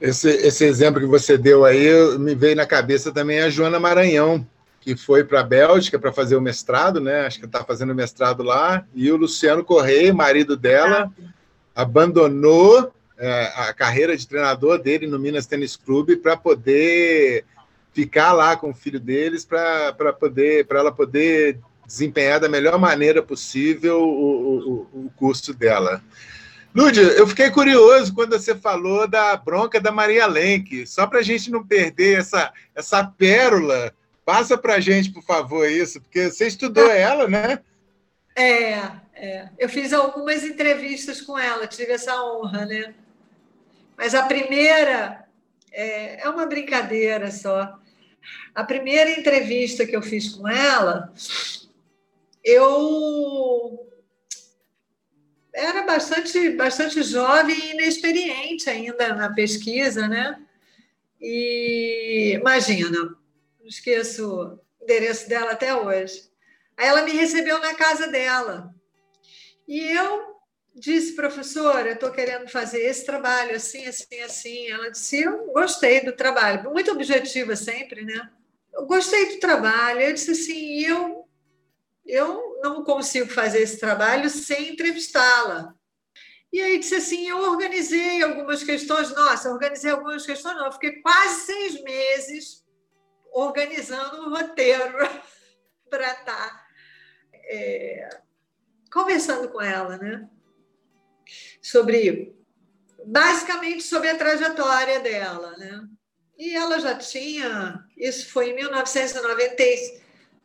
Esse, 0.00 0.28
esse 0.28 0.64
exemplo 0.64 1.00
que 1.00 1.06
você 1.08 1.36
deu 1.36 1.64
aí 1.64 2.16
me 2.20 2.36
veio 2.36 2.54
na 2.54 2.64
cabeça 2.64 3.10
também 3.10 3.40
a 3.40 3.50
Joana 3.50 3.80
Maranhão, 3.80 4.46
que 4.80 4.96
foi 4.96 5.24
para 5.24 5.40
a 5.40 5.42
Bélgica 5.42 5.98
para 5.98 6.12
fazer 6.12 6.36
o 6.36 6.40
mestrado, 6.40 7.00
né? 7.00 7.26
Acho 7.26 7.40
que 7.40 7.46
está 7.46 7.64
fazendo 7.64 7.90
o 7.90 7.96
mestrado 7.96 8.44
lá. 8.44 8.86
E 8.94 9.10
o 9.10 9.16
Luciano 9.16 9.64
Correia, 9.64 10.14
marido 10.14 10.56
dela, 10.56 11.12
abandonou 11.74 12.92
é, 13.18 13.52
a 13.56 13.72
carreira 13.72 14.16
de 14.16 14.28
treinador 14.28 14.78
dele 14.78 15.08
no 15.08 15.18
Minas 15.18 15.46
Tênis 15.46 15.74
Clube 15.74 16.14
para 16.14 16.36
poder 16.36 17.44
ficar 17.92 18.32
lá 18.34 18.56
com 18.56 18.70
o 18.70 18.74
filho 18.74 19.00
deles, 19.00 19.44
para 19.44 20.12
poder 20.12 20.64
para 20.66 20.78
ela 20.78 20.92
poder 20.92 21.58
desempenhar 21.84 22.38
da 22.38 22.48
melhor 22.48 22.78
maneira 22.78 23.20
possível 23.20 24.00
o, 24.00 24.86
o, 24.94 25.06
o 25.06 25.12
curso 25.16 25.52
dela. 25.52 26.00
Lúdia, 26.76 27.02
eu 27.02 27.26
fiquei 27.26 27.50
curioso 27.50 28.14
quando 28.14 28.38
você 28.38 28.54
falou 28.54 29.08
da 29.08 29.36
bronca 29.36 29.80
da 29.80 29.90
Maria 29.90 30.26
Lenk, 30.26 30.86
só 30.86 31.06
para 31.06 31.20
a 31.20 31.22
gente 31.22 31.50
não 31.50 31.66
perder 31.66 32.18
essa, 32.18 32.52
essa 32.74 33.02
pérola 33.02 33.94
Passa 34.26 34.58
para 34.58 34.74
a 34.74 34.80
gente, 34.80 35.12
por 35.12 35.22
favor, 35.22 35.70
isso, 35.70 36.00
porque 36.00 36.28
você 36.28 36.48
estudou 36.48 36.90
ela, 36.90 37.28
né? 37.28 37.60
É, 38.34 38.72
é, 39.14 39.48
eu 39.56 39.68
fiz 39.68 39.92
algumas 39.92 40.42
entrevistas 40.42 41.22
com 41.22 41.38
ela, 41.38 41.68
tive 41.68 41.92
essa 41.92 42.20
honra, 42.24 42.66
né? 42.66 42.92
Mas 43.96 44.16
a 44.16 44.24
primeira 44.24 45.24
é, 45.70 46.24
é 46.24 46.28
uma 46.28 46.44
brincadeira 46.44 47.30
só. 47.30 47.78
A 48.52 48.64
primeira 48.64 49.12
entrevista 49.12 49.86
que 49.86 49.94
eu 49.94 50.02
fiz 50.02 50.30
com 50.30 50.48
ela, 50.48 51.14
eu 52.42 53.85
era 55.56 55.82
bastante, 55.84 56.50
bastante 56.50 57.02
jovem 57.02 57.56
e 57.58 57.70
inexperiente 57.72 58.68
ainda 58.68 59.14
na 59.14 59.32
pesquisa, 59.32 60.06
né? 60.06 60.38
E 61.18 62.34
imagina, 62.34 63.16
não 63.58 63.66
esqueço 63.66 64.28
o 64.30 64.60
endereço 64.84 65.26
dela 65.28 65.52
até 65.52 65.74
hoje. 65.74 66.30
Aí 66.76 66.86
ela 66.86 67.02
me 67.02 67.12
recebeu 67.12 67.58
na 67.58 67.74
casa 67.74 68.06
dela. 68.08 68.74
E 69.66 69.80
eu 69.80 70.36
disse, 70.74 71.16
professora, 71.16 71.92
estou 71.92 72.10
querendo 72.10 72.48
fazer 72.48 72.82
esse 72.82 73.06
trabalho 73.06 73.56
assim, 73.56 73.86
assim, 73.86 74.20
assim. 74.20 74.68
Ela 74.68 74.90
disse, 74.90 75.22
eu 75.22 75.46
gostei 75.54 76.04
do 76.04 76.12
trabalho. 76.12 76.70
Muito 76.70 76.92
objetiva 76.92 77.56
sempre, 77.56 78.04
né? 78.04 78.30
Eu 78.74 78.84
gostei 78.84 79.32
do 79.32 79.40
trabalho. 79.40 80.02
Eu 80.02 80.12
disse 80.12 80.32
assim, 80.32 80.80
eu, 80.80 81.25
eu 82.06 82.60
não 82.62 82.84
consigo 82.84 83.28
fazer 83.30 83.62
esse 83.62 83.78
trabalho 83.78 84.30
sem 84.30 84.72
entrevistá-la. 84.72 85.74
E 86.52 86.60
aí 86.60 86.78
disse 86.78 86.94
assim, 86.94 87.28
eu 87.28 87.38
organizei 87.38 88.22
algumas 88.22 88.62
questões. 88.62 89.10
Nossa, 89.10 89.50
organizei 89.50 89.90
algumas 89.90 90.24
questões, 90.24 90.56
não. 90.56 90.66
Eu 90.66 90.72
fiquei 90.72 91.02
quase 91.02 91.46
seis 91.46 91.82
meses 91.82 92.64
organizando 93.32 94.22
um 94.22 94.30
roteiro 94.30 94.96
para 95.90 96.12
estar 96.12 96.24
tá, 96.24 96.66
é, 97.32 98.08
conversando 98.90 99.48
com 99.48 99.60
ela, 99.60 99.98
né? 99.98 100.28
Sobre 101.60 102.34
basicamente 103.04 103.82
sobre 103.82 104.08
a 104.08 104.16
trajetória 104.16 105.00
dela, 105.00 105.56
né? 105.58 105.86
E 106.38 106.54
ela 106.54 106.78
já 106.78 106.96
tinha, 106.96 107.84
isso 107.96 108.30
foi 108.30 108.50
em 108.50 108.54
1990, 108.54 109.62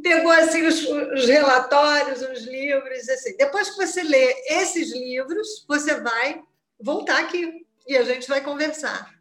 pegou 0.02 0.30
assim 0.30 0.66
os, 0.66 0.87
os, 0.87 1.26
relatórios, 1.26 2.20
os 2.20 2.42
livros, 2.44 3.08
assim. 3.08 3.37
Depois 3.37 3.70
que 3.70 3.76
você 3.76 4.02
lê 4.02 4.34
esses 4.48 4.92
livros, 4.92 5.64
você 5.66 5.94
vai 6.00 6.42
voltar 6.78 7.20
aqui 7.20 7.66
e 7.87 7.96
a 7.96 8.04
gente 8.04 8.28
vai 8.28 8.42
conversar. 8.42 9.14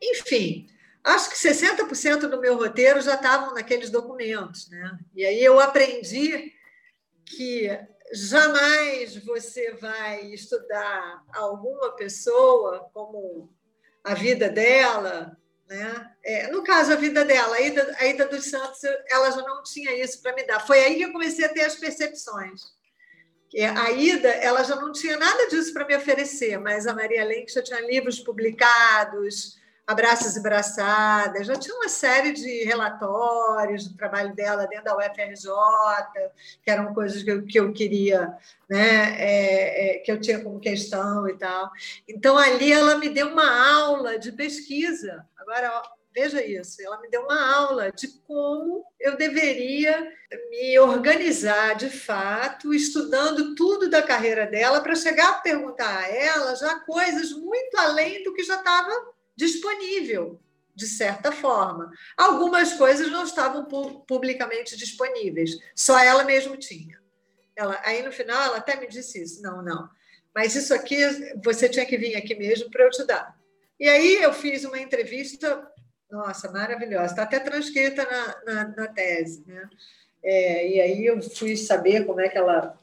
Enfim, 0.00 0.68
acho 1.02 1.30
que 1.30 1.36
60% 1.36 2.28
do 2.28 2.40
meu 2.40 2.56
roteiro 2.56 3.00
já 3.00 3.14
estavam 3.14 3.54
naqueles 3.54 3.90
documentos, 3.90 4.68
né? 4.70 4.98
E 5.14 5.24
aí 5.26 5.42
eu 5.42 5.58
aprendi 5.58 6.52
que 7.26 7.68
jamais 8.12 9.16
você 9.24 9.72
vai 9.74 10.26
estudar 10.26 11.24
alguma 11.34 11.92
pessoa 11.92 12.90
como 12.92 13.52
a 14.02 14.14
vida 14.14 14.48
dela, 14.48 15.36
né? 15.68 16.10
É, 16.24 16.50
no 16.50 16.62
caso, 16.62 16.92
a 16.92 16.96
vida 16.96 17.24
dela, 17.24 17.56
a 17.56 17.60
Ida, 17.60 17.96
a 17.98 18.06
Ida 18.06 18.26
dos 18.26 18.46
Santos, 18.46 18.80
ela 19.08 19.30
já 19.30 19.42
não 19.42 19.62
tinha 19.62 19.94
isso 20.02 20.22
para 20.22 20.34
me 20.34 20.44
dar. 20.44 20.66
Foi 20.66 20.80
aí 20.80 20.96
que 20.96 21.02
eu 21.02 21.12
comecei 21.12 21.44
a 21.44 21.48
ter 21.48 21.62
as 21.62 21.76
percepções. 21.76 22.62
A 23.76 23.90
Ida, 23.90 24.28
ela 24.28 24.62
já 24.62 24.76
não 24.76 24.92
tinha 24.92 25.16
nada 25.16 25.46
disso 25.48 25.72
para 25.72 25.86
me 25.86 25.96
oferecer, 25.96 26.58
mas 26.58 26.86
a 26.86 26.94
Maria 26.94 27.24
Lenk 27.24 27.52
já 27.52 27.62
tinha 27.62 27.80
livros 27.80 28.20
publicados, 28.20 29.58
Abraços 29.88 30.36
e 30.36 30.42
Braçadas, 30.42 31.46
já 31.46 31.56
tinha 31.56 31.74
uma 31.74 31.88
série 31.88 32.32
de 32.32 32.62
relatórios 32.64 33.88
do 33.88 33.96
trabalho 33.96 34.34
dela 34.34 34.66
dentro 34.66 34.84
da 34.84 34.94
UFRJ, 34.94 35.50
que 36.62 36.70
eram 36.70 36.92
coisas 36.92 37.22
que 37.22 37.30
eu, 37.30 37.46
que 37.46 37.58
eu 37.58 37.72
queria, 37.72 38.36
né, 38.68 39.16
é, 39.18 39.96
é, 39.96 39.98
que 40.00 40.12
eu 40.12 40.20
tinha 40.20 40.44
como 40.44 40.60
questão 40.60 41.26
e 41.26 41.38
tal. 41.38 41.70
Então, 42.06 42.36
ali 42.36 42.70
ela 42.70 42.98
me 42.98 43.08
deu 43.08 43.28
uma 43.28 43.76
aula 43.80 44.18
de 44.18 44.30
pesquisa. 44.30 45.26
Agora, 45.38 45.72
ó, 45.78 45.82
veja 46.14 46.44
isso, 46.44 46.82
ela 46.82 47.00
me 47.00 47.08
deu 47.08 47.22
uma 47.22 47.56
aula 47.56 47.90
de 47.90 48.08
como 48.26 48.84
eu 49.00 49.16
deveria 49.16 50.12
me 50.50 50.78
organizar 50.80 51.76
de 51.76 51.88
fato, 51.88 52.74
estudando 52.74 53.54
tudo 53.54 53.88
da 53.88 54.02
carreira 54.02 54.44
dela, 54.44 54.82
para 54.82 54.94
chegar 54.94 55.30
a 55.30 55.40
perguntar 55.40 55.96
a 55.96 56.08
ela 56.08 56.54
já 56.56 56.78
coisas 56.80 57.32
muito 57.32 57.74
além 57.78 58.22
do 58.22 58.34
que 58.34 58.42
já 58.42 58.56
estava 58.56 59.16
disponível 59.38 60.40
de 60.74 60.86
certa 60.86 61.30
forma. 61.30 61.92
Algumas 62.16 62.72
coisas 62.74 63.10
não 63.10 63.22
estavam 63.22 63.66
publicamente 64.06 64.76
disponíveis, 64.76 65.56
só 65.74 65.98
ela 65.98 66.24
mesmo 66.24 66.56
tinha. 66.56 66.98
Ela, 67.56 67.80
aí 67.84 68.02
no 68.02 68.12
final 68.12 68.40
ela 68.42 68.56
até 68.58 68.78
me 68.78 68.88
disse 68.88 69.22
isso: 69.22 69.40
não, 69.40 69.62
não, 69.62 69.88
mas 70.34 70.56
isso 70.56 70.74
aqui 70.74 70.96
você 71.42 71.68
tinha 71.68 71.86
que 71.86 71.96
vir 71.96 72.16
aqui 72.16 72.34
mesmo 72.34 72.70
para 72.70 72.84
eu 72.84 72.90
te 72.90 73.04
dar. 73.04 73.38
E 73.78 73.88
aí 73.88 74.22
eu 74.22 74.32
fiz 74.32 74.64
uma 74.64 74.78
entrevista, 74.78 75.70
nossa, 76.10 76.50
maravilhosa, 76.50 77.12
está 77.12 77.22
até 77.22 77.38
transcrita 77.38 78.04
na, 78.04 78.44
na, 78.44 78.68
na 78.76 78.88
tese, 78.88 79.44
né? 79.46 79.68
É, 80.20 80.68
e 80.68 80.80
aí 80.80 81.06
eu 81.06 81.22
fui 81.22 81.56
saber 81.56 82.04
como 82.04 82.20
é 82.20 82.28
que 82.28 82.36
ela 82.36 82.76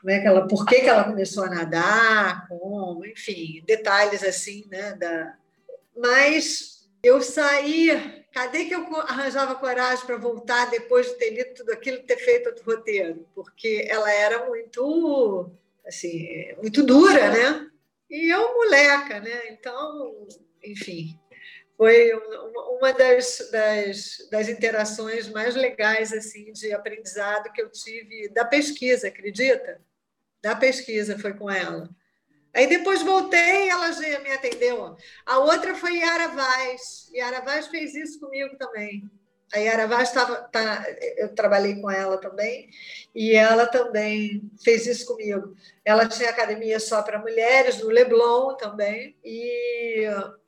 como 0.00 0.10
é 0.10 0.20
que 0.20 0.26
ela, 0.26 0.46
por 0.46 0.64
que, 0.64 0.80
que 0.80 0.88
ela 0.88 1.04
começou 1.04 1.44
a 1.44 1.50
nadar, 1.50 2.46
como, 2.48 3.04
enfim, 3.04 3.62
detalhes 3.66 4.22
assim, 4.22 4.64
né? 4.70 4.92
Da... 4.94 5.37
Mas 5.98 6.88
eu 7.02 7.20
saí, 7.20 8.24
cadê 8.32 8.66
que 8.66 8.74
eu 8.74 8.86
arranjava 9.00 9.56
coragem 9.56 10.06
para 10.06 10.16
voltar 10.16 10.70
depois 10.70 11.08
de 11.08 11.14
ter 11.16 11.30
lido 11.30 11.54
tudo 11.54 11.72
aquilo, 11.72 11.98
ter 12.04 12.16
feito 12.18 12.46
outro 12.46 12.64
roteiro? 12.64 13.26
Porque 13.34 13.84
ela 13.90 14.10
era 14.10 14.46
muito, 14.46 15.50
assim, 15.84 16.54
muito 16.62 16.84
dura, 16.84 17.30
né? 17.30 17.70
E 18.08 18.32
eu 18.32 18.54
moleca, 18.54 19.18
né? 19.18 19.48
Então, 19.50 20.26
enfim, 20.62 21.18
foi 21.76 22.12
uma 22.78 22.92
das, 22.92 23.48
das, 23.50 24.28
das, 24.30 24.48
interações 24.48 25.28
mais 25.28 25.56
legais 25.56 26.12
assim 26.12 26.52
de 26.52 26.72
aprendizado 26.72 27.52
que 27.52 27.60
eu 27.60 27.70
tive 27.70 28.28
da 28.28 28.44
pesquisa, 28.44 29.08
acredita? 29.08 29.80
Da 30.40 30.54
pesquisa 30.54 31.18
foi 31.18 31.34
com 31.34 31.50
ela. 31.50 31.90
Aí 32.58 32.66
depois 32.66 33.02
voltei 33.02 33.68
ela 33.68 33.92
já 33.92 34.18
me 34.18 34.32
atendeu. 34.32 34.96
A 35.24 35.38
outra 35.38 35.76
foi 35.76 35.98
Yara 35.98 36.26
Vaz. 36.26 37.08
Yara 37.14 37.40
Vaz 37.40 37.68
fez 37.68 37.94
isso 37.94 38.18
comigo 38.18 38.56
também. 38.58 39.08
A 39.54 39.58
Yara 39.58 39.86
Vaz 39.86 40.08
estava, 40.08 40.42
tá, 40.50 40.84
eu 41.18 41.32
trabalhei 41.36 41.80
com 41.80 41.88
ela 41.88 42.18
também, 42.18 42.68
e 43.14 43.32
ela 43.32 43.64
também 43.64 44.42
fez 44.64 44.88
isso 44.88 45.06
comigo. 45.06 45.54
Ela 45.84 46.08
tinha 46.08 46.30
academia 46.30 46.80
só 46.80 47.00
para 47.00 47.20
mulheres, 47.20 47.78
no 47.78 47.90
Leblon 47.90 48.56
também, 48.56 49.16
e 49.24 50.02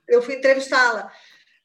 eu 0.09 0.21
fui 0.21 0.35
entrevistá-la. 0.35 1.13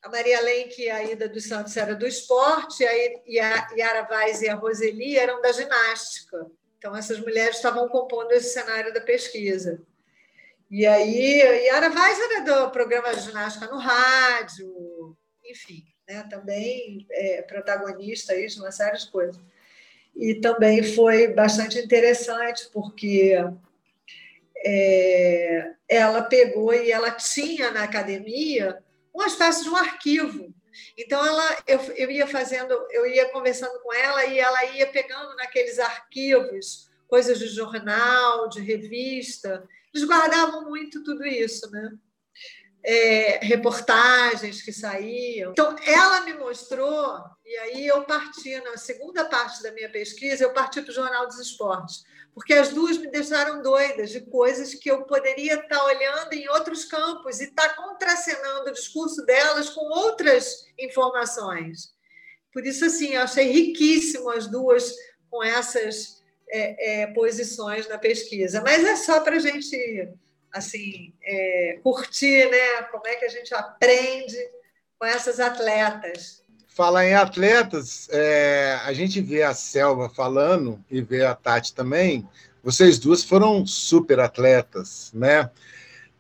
A 0.04 0.10
Maria 0.10 0.40
Lenk 0.42 0.88
a 0.92 1.04
Ida 1.06 1.28
dos 1.28 1.48
Santos 1.48 1.76
era 1.76 1.96
do 1.96 2.06
esporte, 2.06 2.84
e 3.26 3.40
a 3.40 3.68
Yara 3.76 4.04
Vaz 4.04 4.44
e 4.44 4.48
a 4.48 4.54
Roseli 4.54 5.18
eram 5.18 5.42
da 5.42 5.52
ginástica. 5.52 6.46
Então, 6.78 6.96
essas 6.96 7.20
mulheres 7.20 7.56
estavam 7.56 7.90
compondo 7.90 8.32
esse 8.32 8.54
cenário 8.54 8.94
da 8.94 9.02
pesquisa. 9.02 9.84
E 10.78 10.86
aí, 10.86 11.40
Yara 11.68 11.90
Vaz 11.90 12.20
era 12.20 12.42
do 12.42 12.70
programa 12.70 13.16
de 13.16 13.22
ginástica 13.22 13.66
no 13.68 13.78
rádio, 13.78 15.16
enfim, 15.46 15.86
né? 16.06 16.28
também 16.30 17.08
é, 17.12 17.42
protagonista 17.44 18.34
aí 18.34 18.46
de 18.46 18.60
uma 18.60 18.74
série 18.74 18.98
de 18.98 19.10
coisas. 19.10 19.42
E 20.14 20.36
também 20.42 20.84
foi 20.84 21.30
bastante 21.30 21.80
interessante, 21.80 22.70
porque 22.74 23.38
é, 24.66 25.72
ela 25.88 26.24
pegou 26.24 26.74
e 26.74 26.92
ela 26.92 27.12
tinha 27.12 27.72
na 27.72 27.84
academia 27.84 28.84
uma 29.14 29.28
espécie 29.28 29.64
de 29.64 29.70
um 29.70 29.78
arquivo. 29.78 30.54
Então 30.98 31.26
ela, 31.26 31.58
eu, 31.68 31.80
eu 31.96 32.12
ia 32.12 32.28
fazendo, 32.28 32.74
eu 32.92 33.06
ia 33.06 33.30
conversando 33.30 33.80
com 33.80 33.94
ela 33.94 34.26
e 34.26 34.40
ela 34.40 34.66
ia 34.66 34.88
pegando 34.88 35.38
naqueles 35.38 35.80
arquivos 35.80 36.94
coisas 37.08 37.40
de 37.40 37.48
jornal, 37.48 38.50
de 38.50 38.62
revista. 38.62 39.66
Eles 39.96 40.08
guardavam 40.08 40.66
muito 40.66 41.04
tudo 41.04 41.26
isso, 41.26 41.72
né? 41.72 41.92
É, 42.84 43.40
reportagens 43.42 44.62
que 44.62 44.72
saíam. 44.72 45.52
Então, 45.52 45.76
ela 45.88 46.22
me 46.22 46.34
mostrou, 46.34 47.24
e 47.44 47.58
aí 47.58 47.88
eu 47.88 48.04
parti, 48.04 48.60
na 48.62 48.78
segunda 48.78 49.26
parte 49.26 49.64
da 49.64 49.72
minha 49.72 49.90
pesquisa, 49.90 50.44
eu 50.44 50.54
parti 50.54 50.82
para 50.82 50.92
o 50.92 50.94
Jornal 50.94 51.26
dos 51.26 51.40
Esportes 51.40 52.04
porque 52.36 52.54
as 52.54 52.70
duas 52.70 52.98
me 52.98 53.08
deixaram 53.08 53.62
doidas 53.62 54.10
de 54.10 54.20
coisas 54.20 54.76
que 54.76 54.92
eu 54.92 55.04
poderia 55.04 55.56
estar 55.56 55.82
olhando 55.86 56.34
em 56.34 56.50
outros 56.50 56.84
campos 56.84 57.40
e 57.40 57.46
estar 57.46 57.78
contracenando 57.78 58.70
o 58.70 58.74
discurso 58.74 59.26
delas 59.26 59.70
com 59.70 59.86
outras 59.86 60.66
informações. 60.78 61.94
Por 62.52 62.66
isso, 62.66 62.84
assim, 62.84 63.14
eu 63.14 63.22
achei 63.22 63.50
riquíssimo 63.50 64.30
as 64.30 64.48
duas 64.48 64.94
com 65.30 65.42
essas 65.42 66.15
é, 66.50 67.02
é, 67.02 67.08
posições 67.08 67.88
na 67.88 67.98
pesquisa. 67.98 68.62
Mas 68.62 68.84
é 68.84 68.96
só 68.96 69.20
para 69.20 69.36
a 69.36 69.40
gente 69.40 70.10
assim 70.52 71.14
é, 71.24 71.80
curtir, 71.84 72.50
né? 72.50 72.84
Como 72.92 73.06
é 73.08 73.16
que 73.16 73.26
a 73.26 73.30
gente 73.30 73.54
aprende 73.54 74.38
com 74.98 75.06
essas 75.06 75.40
atletas. 75.40 76.42
Falar 76.68 77.06
em 77.06 77.14
atletas, 77.14 78.10
é, 78.12 78.80
a 78.84 78.92
gente 78.94 79.22
vê 79.22 79.44
a 79.44 79.54
Selva 79.54 80.10
falando 80.10 80.84
e 80.90 81.02
vê 81.02 81.26
a 81.26 81.34
Tati 81.34 81.74
também. 81.74 82.28
Vocês 82.64 83.00
duas 83.00 83.24
foram 83.24 83.66
super 83.66 84.20
atletas, 84.20 85.12
né? 85.14 85.50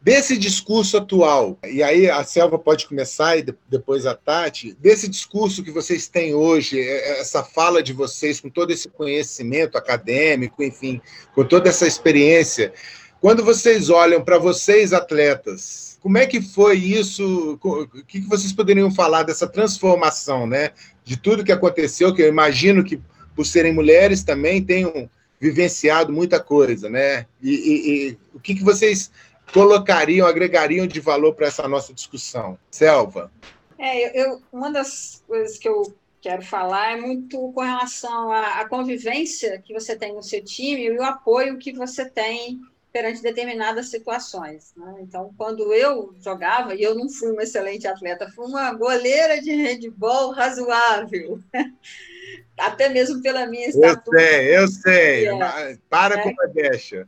Desse 0.05 0.37
discurso 0.37 0.97
atual, 0.97 1.57
e 1.67 1.81
aí 1.81 2.07
a 2.07 2.23
Selva 2.23 2.59
pode 2.59 2.85
começar 2.85 3.37
e 3.37 3.45
depois 3.67 4.05
a 4.05 4.13
Tati, 4.13 4.77
desse 4.79 5.07
discurso 5.07 5.63
que 5.63 5.71
vocês 5.71 6.07
têm 6.07 6.35
hoje, 6.35 6.79
é, 6.79 6.83
é, 6.83 7.19
essa 7.21 7.43
fala 7.43 7.81
de 7.81 7.91
vocês, 7.91 8.39
com 8.39 8.47
todo 8.47 8.69
esse 8.69 8.87
conhecimento 8.87 9.79
acadêmico, 9.79 10.61
enfim, 10.61 11.01
com 11.33 11.43
toda 11.43 11.69
essa 11.69 11.87
experiência, 11.87 12.71
quando 13.19 13.43
vocês 13.43 13.89
olham 13.89 14.23
para 14.23 14.37
vocês, 14.37 14.93
atletas, 14.93 15.97
como 15.99 16.19
é 16.19 16.27
que 16.27 16.39
foi 16.39 16.77
isso? 16.77 17.57
O 17.63 17.87
que 18.05 18.19
vocês 18.29 18.53
poderiam 18.53 18.91
falar 18.91 19.23
dessa 19.23 19.47
transformação, 19.47 20.45
né? 20.45 20.69
De 21.03 21.17
tudo 21.17 21.43
que 21.43 21.51
aconteceu, 21.51 22.13
que 22.13 22.21
eu 22.21 22.27
imagino 22.27 22.83
que, 22.83 23.01
por 23.35 23.43
serem 23.43 23.73
mulheres, 23.73 24.23
também 24.23 24.63
tenham 24.63 25.09
vivenciado 25.41 26.13
muita 26.13 26.39
coisa, 26.39 26.91
né? 26.91 27.25
E, 27.41 27.49
e, 27.49 28.09
e 28.09 28.17
o 28.35 28.39
que, 28.39 28.53
que 28.53 28.63
vocês 28.63 29.09
colocariam, 29.53 30.27
agregariam 30.27 30.87
de 30.87 30.99
valor 30.99 31.33
para 31.33 31.47
essa 31.47 31.67
nossa 31.67 31.93
discussão? 31.93 32.57
Selva. 32.71 33.31
É, 33.77 34.19
eu, 34.19 34.41
uma 34.51 34.71
das 34.71 35.23
coisas 35.27 35.57
que 35.57 35.67
eu 35.67 35.95
quero 36.21 36.41
falar 36.41 36.93
é 36.93 37.01
muito 37.01 37.51
com 37.53 37.61
relação 37.61 38.31
à, 38.31 38.61
à 38.61 38.67
convivência 38.67 39.61
que 39.63 39.73
você 39.73 39.95
tem 39.95 40.13
no 40.13 40.23
seu 40.23 40.43
time 40.43 40.85
e 40.85 40.97
o 40.97 41.03
apoio 41.03 41.57
que 41.57 41.71
você 41.71 42.09
tem 42.09 42.59
perante 42.95 43.21
determinadas 43.21 43.89
situações. 43.89 44.73
Né? 44.77 44.95
Então, 45.01 45.29
quando 45.37 45.73
eu 45.73 46.15
jogava, 46.21 46.73
e 46.73 46.81
eu 46.81 46.95
não 46.95 47.09
fui 47.09 47.29
uma 47.29 47.43
excelente 47.43 47.85
atleta, 47.85 48.31
fui 48.33 48.45
uma 48.45 48.73
goleira 48.73 49.41
de 49.41 49.51
handball 49.51 50.31
razoável, 50.31 51.39
até 52.57 52.87
mesmo 52.87 53.21
pela 53.21 53.45
minha 53.47 53.67
estatura. 53.67 54.21
Eu 54.21 54.67
sei, 54.69 55.29
eu 55.29 55.37
sei, 55.37 55.41
é, 55.41 55.77
para 55.89 56.15
né? 56.15 56.23
com 56.23 56.41
a 56.41 56.45
deixa. 56.45 57.05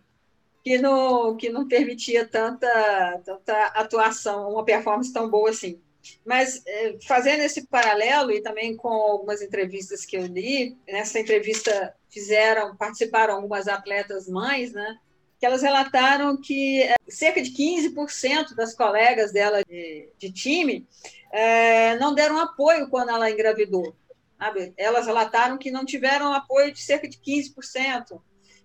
Que 0.68 0.78
não, 0.78 1.38
que 1.38 1.50
não 1.50 1.66
permitia 1.66 2.28
tanta, 2.28 3.22
tanta 3.24 3.68
atuação, 3.68 4.52
uma 4.52 4.66
performance 4.66 5.14
tão 5.14 5.30
boa 5.30 5.50
assim. 5.50 5.80
Mas 6.26 6.62
é, 6.68 6.98
fazendo 7.08 7.40
esse 7.40 7.66
paralelo 7.68 8.32
e 8.32 8.42
também 8.42 8.76
com 8.76 8.90
algumas 8.90 9.42
entrevistas 9.42 10.06
que 10.06 10.18
eu 10.18 10.26
li, 10.26 10.78
nessa 10.86 11.22
entrevista 11.22 11.96
fizeram, 12.10 12.76
participaram 12.76 13.36
algumas 13.36 13.70
atletas 13.70 14.28
mães, 14.28 14.74
né? 14.74 14.98
que 15.40 15.46
elas 15.46 15.62
relataram 15.62 16.36
que 16.36 16.82
é, 16.82 16.96
cerca 17.08 17.42
de 17.42 17.52
15% 17.52 18.54
das 18.54 18.76
colegas 18.76 19.32
dela 19.32 19.64
de, 19.64 20.10
de 20.18 20.32
time 20.34 20.86
é, 21.32 21.96
não 21.98 22.14
deram 22.14 22.40
apoio 22.40 22.90
quando 22.90 23.10
ela 23.10 23.32
engravidou. 23.32 23.96
Sabe? 24.38 24.74
Elas 24.76 25.06
relataram 25.06 25.58
que 25.58 25.72
não 25.72 25.86
tiveram 25.86 26.34
apoio 26.34 26.74
de 26.74 26.82
cerca 26.82 27.08
de 27.08 27.18
15%, 27.18 28.20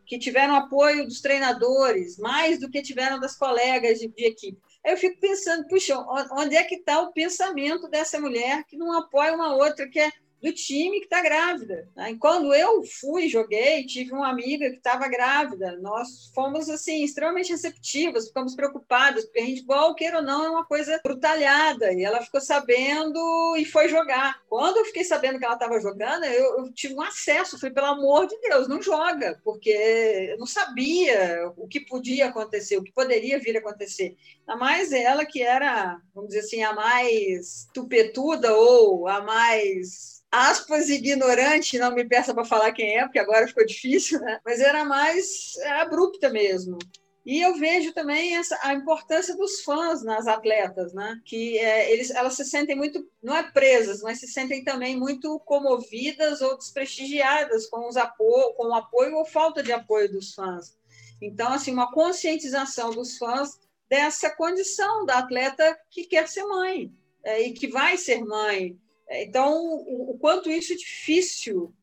que 0.06 0.18
tiveram 0.18 0.54
apoio 0.54 1.06
dos 1.06 1.20
treinadores, 1.20 2.18
mais 2.18 2.58
do 2.58 2.70
que 2.70 2.82
tiveram 2.82 3.18
das 3.18 3.36
colegas 3.36 3.98
de, 3.98 4.08
de 4.08 4.24
equipe. 4.24 4.60
Aí 4.84 4.92
eu 4.92 4.96
fico 4.96 5.20
pensando, 5.20 5.66
puxa, 5.68 5.96
onde 6.32 6.56
é 6.56 6.64
que 6.64 6.76
está 6.76 7.00
o 7.00 7.12
pensamento 7.12 7.88
dessa 7.88 8.20
mulher 8.20 8.64
que 8.64 8.76
não 8.76 8.92
apoia 8.92 9.34
uma 9.34 9.54
outra, 9.54 9.88
que 9.88 10.00
é 10.00 10.10
do 10.42 10.52
time 10.52 10.98
que 10.98 11.04
está 11.04 11.22
grávida. 11.22 11.88
Né? 11.94 12.10
E 12.10 12.18
quando 12.18 12.52
eu 12.52 12.82
fui, 12.82 13.28
joguei, 13.28 13.86
tive 13.86 14.12
uma 14.12 14.28
amiga 14.28 14.68
que 14.68 14.76
estava 14.76 15.06
grávida. 15.06 15.78
Nós 15.80 16.32
fomos 16.34 16.68
assim 16.68 17.04
extremamente 17.04 17.52
receptivas, 17.52 18.26
ficamos 18.26 18.56
preocupadas, 18.56 19.24
porque 19.24 19.38
a 19.38 19.44
gente, 19.44 19.60
igual 19.60 19.94
queira 19.94 20.16
ou 20.16 20.22
não, 20.22 20.44
é 20.44 20.50
uma 20.50 20.64
coisa 20.64 21.00
brutalhada. 21.04 21.92
E 21.92 22.02
ela 22.02 22.22
ficou 22.22 22.40
sabendo 22.40 23.56
e 23.56 23.64
foi 23.64 23.88
jogar. 23.88 24.42
Quando 24.48 24.78
eu 24.78 24.84
fiquei 24.86 25.04
sabendo 25.04 25.38
que 25.38 25.44
ela 25.44 25.54
estava 25.54 25.80
jogando, 25.80 26.24
eu, 26.24 26.58
eu, 26.58 26.72
tive 26.72 26.94
um 26.94 27.02
acesso. 27.02 27.58
Falei, 27.58 27.74
pelo 27.74 27.86
amor 27.86 28.26
de 28.26 28.36
Deus, 28.40 28.66
não 28.66 28.82
joga, 28.82 29.40
porque 29.44 29.70
eu 29.70 30.38
não 30.38 30.46
sabia 30.46 31.52
o 31.56 31.68
que 31.68 31.80
podia 31.80 32.26
acontecer, 32.26 32.76
o 32.76 32.82
que 32.82 32.92
poderia 32.92 33.38
vir 33.38 33.56
a 33.56 33.60
acontecer. 33.60 34.16
Ainda 34.40 34.56
mais 34.58 34.92
ela 34.92 35.24
que 35.24 35.40
era, 35.40 36.00
vamos 36.12 36.30
dizer 36.30 36.40
assim, 36.40 36.62
a 36.64 36.72
mais 36.72 37.68
tupetuda 37.72 38.52
ou 38.54 39.06
a 39.06 39.20
mais 39.20 40.22
aspas, 40.32 40.88
ignorante, 40.88 41.78
não 41.78 41.94
me 41.94 42.08
peça 42.08 42.32
para 42.34 42.44
falar 42.44 42.72
quem 42.72 42.98
é, 42.98 43.02
porque 43.04 43.18
agora 43.18 43.46
ficou 43.46 43.66
difícil, 43.66 44.18
né? 44.20 44.40
Mas 44.44 44.60
era 44.60 44.84
mais 44.84 45.52
abrupta 45.80 46.30
mesmo. 46.30 46.78
E 47.24 47.40
eu 47.40 47.54
vejo 47.54 47.92
também 47.92 48.36
essa, 48.36 48.58
a 48.62 48.74
importância 48.74 49.36
dos 49.36 49.60
fãs 49.60 50.02
nas 50.02 50.26
atletas, 50.26 50.92
né? 50.92 51.20
que 51.24 51.56
é, 51.56 51.92
eles, 51.92 52.10
elas 52.10 52.34
se 52.34 52.44
sentem 52.44 52.74
muito, 52.74 53.08
não 53.22 53.36
é 53.36 53.44
presas, 53.44 54.02
mas 54.02 54.18
se 54.18 54.26
sentem 54.26 54.64
também 54.64 54.96
muito 54.98 55.38
comovidas 55.40 56.40
ou 56.40 56.58
desprestigiadas 56.58 57.68
com, 57.68 57.88
os 57.88 57.96
apo 57.96 58.54
com 58.54 58.68
o 58.68 58.74
apoio 58.74 59.14
ou 59.16 59.24
falta 59.24 59.62
de 59.62 59.72
apoio 59.72 60.10
dos 60.10 60.34
fãs. 60.34 60.76
Então, 61.20 61.52
assim, 61.52 61.72
uma 61.72 61.92
conscientização 61.92 62.90
dos 62.90 63.16
fãs 63.16 63.50
dessa 63.88 64.28
condição 64.30 65.06
da 65.06 65.18
atleta 65.18 65.78
que 65.90 66.04
quer 66.04 66.26
ser 66.26 66.44
mãe 66.44 66.92
é, 67.24 67.42
e 67.42 67.52
que 67.52 67.68
vai 67.68 67.96
ser 67.96 68.24
mãe. 68.24 68.76
Então, 69.20 69.54
o, 69.86 70.12
o 70.12 70.18
quanto 70.18 70.50
isso 70.50 70.72
é 70.72 70.76
difícil 70.76 71.74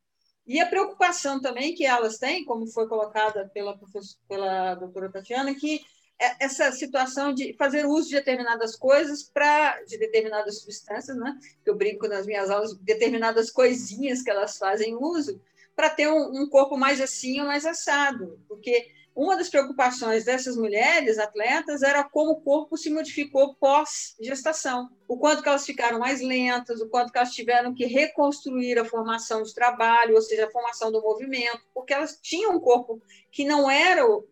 e 0.49 0.59
a 0.59 0.65
preocupação 0.65 1.39
também 1.39 1.75
que 1.75 1.85
elas 1.85 2.17
têm, 2.17 2.43
como 2.43 2.65
foi 2.65 2.87
colocada 2.87 3.47
pela, 3.53 3.79
pela 4.27 4.73
doutora 4.73 5.11
Tatiana, 5.11 5.53
que 5.53 5.81
é 6.19 6.43
essa 6.43 6.71
situação 6.71 7.31
de 7.31 7.53
fazer 7.53 7.85
uso 7.85 8.09
de 8.09 8.15
determinadas 8.15 8.75
coisas 8.75 9.21
para 9.23 9.81
de 9.83 9.97
determinadas 9.97 10.59
substâncias, 10.59 11.15
né? 11.15 11.37
Que 11.63 11.69
eu 11.69 11.75
brinco 11.75 12.07
nas 12.07 12.25
minhas 12.25 12.49
aulas, 12.49 12.75
determinadas 12.79 13.51
coisinhas 13.51 14.23
que 14.23 14.29
elas 14.31 14.57
fazem 14.57 14.95
uso 14.95 15.39
para 15.75 15.89
ter 15.89 16.09
um, 16.09 16.41
um, 16.41 16.49
corpo 16.49 16.75
mais 16.75 16.99
assim 16.99 17.39
ou 17.39 17.45
mais 17.45 17.65
assado, 17.65 18.37
porque 18.47 18.91
uma 19.15 19.35
das 19.35 19.49
preocupações 19.49 20.23
dessas 20.23 20.55
mulheres 20.55 21.19
atletas 21.19 21.81
era 21.81 22.03
como 22.03 22.31
o 22.31 22.41
corpo 22.41 22.77
se 22.77 22.89
modificou 22.89 23.55
pós-gestação. 23.55 24.89
O 25.07 25.17
quanto 25.17 25.43
que 25.43 25.49
elas 25.49 25.65
ficaram 25.65 25.99
mais 25.99 26.21
lentas, 26.21 26.79
o 26.79 26.87
quanto 26.87 27.11
que 27.11 27.17
elas 27.17 27.33
tiveram 27.33 27.73
que 27.73 27.85
reconstruir 27.85 28.79
a 28.79 28.85
formação 28.85 29.43
de 29.43 29.53
trabalho, 29.53 30.15
ou 30.15 30.21
seja, 30.21 30.45
a 30.45 30.51
formação 30.51 30.91
do 30.91 31.01
movimento, 31.01 31.61
porque 31.73 31.93
elas 31.93 32.17
tinham 32.21 32.55
um 32.55 32.59
corpo 32.59 33.01
que 33.31 33.43
não 33.43 33.69
era 33.69 34.05
o, 34.07 34.25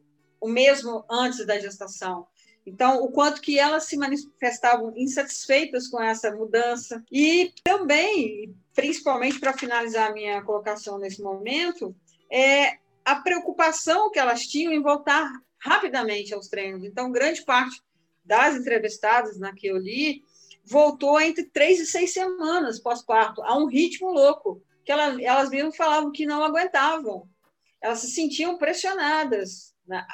mesmo 0.48 1.04
antes 1.10 1.46
da 1.46 1.60
gestação. 1.60 2.28
Então, 2.66 3.02
o 3.02 3.12
quanto 3.12 3.42
que 3.42 3.58
elas 3.58 3.86
se 3.86 3.96
manifestavam 3.96 4.92
insatisfeitas 4.96 5.88
com 5.88 6.04
essa 6.04 6.30
mudança. 6.36 7.02
E 7.10 7.54
também, 7.64 8.54
principalmente 8.76 9.40
para 9.40 9.58
finalizar 9.58 10.12
a 10.12 10.14
minha 10.14 10.42
colocação 10.44 11.00
nesse 11.00 11.22
momento, 11.22 11.96
é 12.30 12.78
a 13.08 13.16
preocupação 13.16 14.12
que 14.12 14.20
elas 14.20 14.46
tinham 14.46 14.74
em 14.74 14.82
voltar 14.82 15.32
rapidamente 15.58 16.34
aos 16.34 16.50
treinos. 16.50 16.84
Então, 16.84 17.10
grande 17.10 17.42
parte 17.46 17.82
das 18.26 18.58
entrevistadas 18.58 19.40
na 19.40 19.54
que 19.54 19.68
eu 19.68 19.78
li 19.78 20.26
voltou 20.66 21.18
entre 21.22 21.46
três 21.46 21.80
e 21.80 21.86
seis 21.86 22.12
semanas 22.12 22.82
pós-parto, 22.82 23.42
a 23.44 23.58
um 23.58 23.68
ritmo 23.68 24.12
louco, 24.12 24.62
que 24.84 24.92
elas, 24.92 25.18
elas 25.22 25.50
mesmo 25.50 25.72
falavam 25.72 26.12
que 26.12 26.26
não 26.26 26.44
aguentavam. 26.44 27.30
Elas 27.80 28.00
se 28.00 28.12
sentiam 28.12 28.58
pressionadas. 28.58 29.74
Né? 29.88 30.06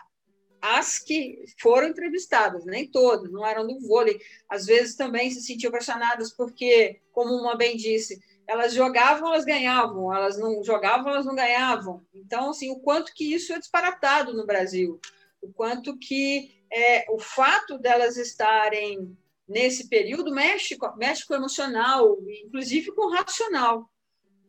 As 0.62 1.00
que 1.00 1.44
foram 1.60 1.88
entrevistadas, 1.88 2.64
nem 2.64 2.88
todas, 2.88 3.32
não 3.32 3.44
eram 3.44 3.66
do 3.66 3.80
vôlei. 3.80 4.22
Às 4.48 4.68
vezes 4.68 4.96
também 4.96 5.32
se 5.32 5.42
sentiam 5.42 5.72
pressionadas 5.72 6.32
porque, 6.32 7.02
como 7.12 7.34
uma 7.34 7.58
bem 7.58 7.76
disse, 7.76 8.22
elas 8.48 8.74
jogavam, 8.74 9.30
elas 9.30 9.46
ganhavam, 9.46 10.14
elas 10.14 10.38
não 10.38 10.64
jogavam, 10.64 11.10
elas 11.10 11.26
não 11.26 11.36
ganhavam. 11.36 12.06
Então, 12.14 12.50
assim, 12.50 12.70
o 12.70 12.80
quanto 12.80 13.14
que 13.14 13.34
isso 13.34 13.54
é 13.54 13.60
disparatado 13.60 14.34
no 14.34 14.46
Brasil, 14.46 15.00
o 15.42 15.52
quanto 15.52 15.98
que 15.98 16.64
é, 16.72 17.06
o 17.10 17.20
fato 17.20 17.78
delas 17.78 18.18
estarem 18.18 19.18
nesse 19.48 19.88
período 19.88 20.34
mexe, 20.34 20.78
mexe 20.98 21.26
com 21.26 21.34
o 21.34 21.38
emocional, 21.38 22.18
inclusive 22.46 22.92
com 22.94 23.08
o 23.08 23.12
racional. 23.12 23.90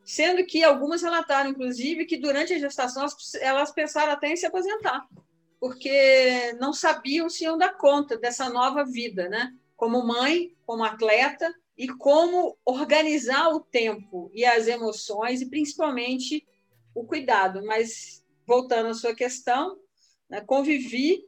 Sendo 0.04 0.44
que 0.44 0.62
algumas 0.62 1.02
relataram, 1.02 1.50
inclusive, 1.50 2.04
que 2.04 2.18
durante 2.18 2.52
a 2.52 2.59
gestação 2.59 3.02
elas, 3.02 3.35
elas 3.37 3.72
pensaram 3.72 4.12
até 4.12 4.28
em 4.28 4.37
se 4.37 4.46
aposentar, 4.46 5.07
porque 5.59 6.52
não 6.61 6.72
sabiam 6.72 7.28
se 7.28 7.44
iam 7.44 7.57
dar 7.57 7.76
conta 7.78 8.18
dessa 8.18 8.50
nova 8.50 8.85
vida, 8.85 9.28
né? 9.28 9.52
Como 9.76 10.07
mãe, 10.07 10.54
como 10.66 10.85
atleta, 10.85 11.52
e 11.76 11.88
como 11.88 12.56
organizar 12.64 13.48
o 13.48 13.60
tempo 13.60 14.30
e 14.32 14.44
as 14.44 14.68
emoções 14.68 15.40
e 15.40 15.50
principalmente 15.50 16.46
o 16.94 17.04
cuidado. 17.04 17.64
Mas 17.64 18.24
voltando 18.46 18.88
à 18.88 18.94
sua 18.94 19.14
questão, 19.14 19.78
né, 20.28 20.40
convivi 20.40 21.24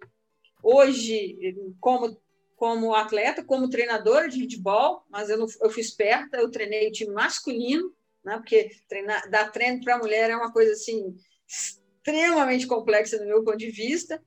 hoje 0.63 1.57
como 1.81 2.17
como 2.57 2.95
atleta, 2.95 3.45
como 3.45 3.69
treinadora 3.69 4.31
de 4.31 4.41
handball, 4.41 5.05
mas 5.11 5.29
eu, 5.29 5.39
eu 5.61 5.71
fui 5.71 5.83
esperta, 5.83 6.39
eu 6.39 6.51
treinei 6.51 6.89
o 6.89 6.93
time 6.93 7.13
masculino, 7.13 7.95
né, 8.25 8.39
porque 8.39 8.71
treinar, 8.89 9.31
dar 9.31 9.53
treino 9.53 9.85
para 9.85 9.99
mulher 9.99 10.31
é 10.31 10.37
uma 10.37 10.51
coisa 10.51 10.73
assim 10.73 11.15
extremamente 11.47 12.67
complexa 12.67 13.19
do 13.19 13.27
meu 13.27 13.45
ponto 13.45 13.59
de 13.59 13.71
vista, 13.71 14.23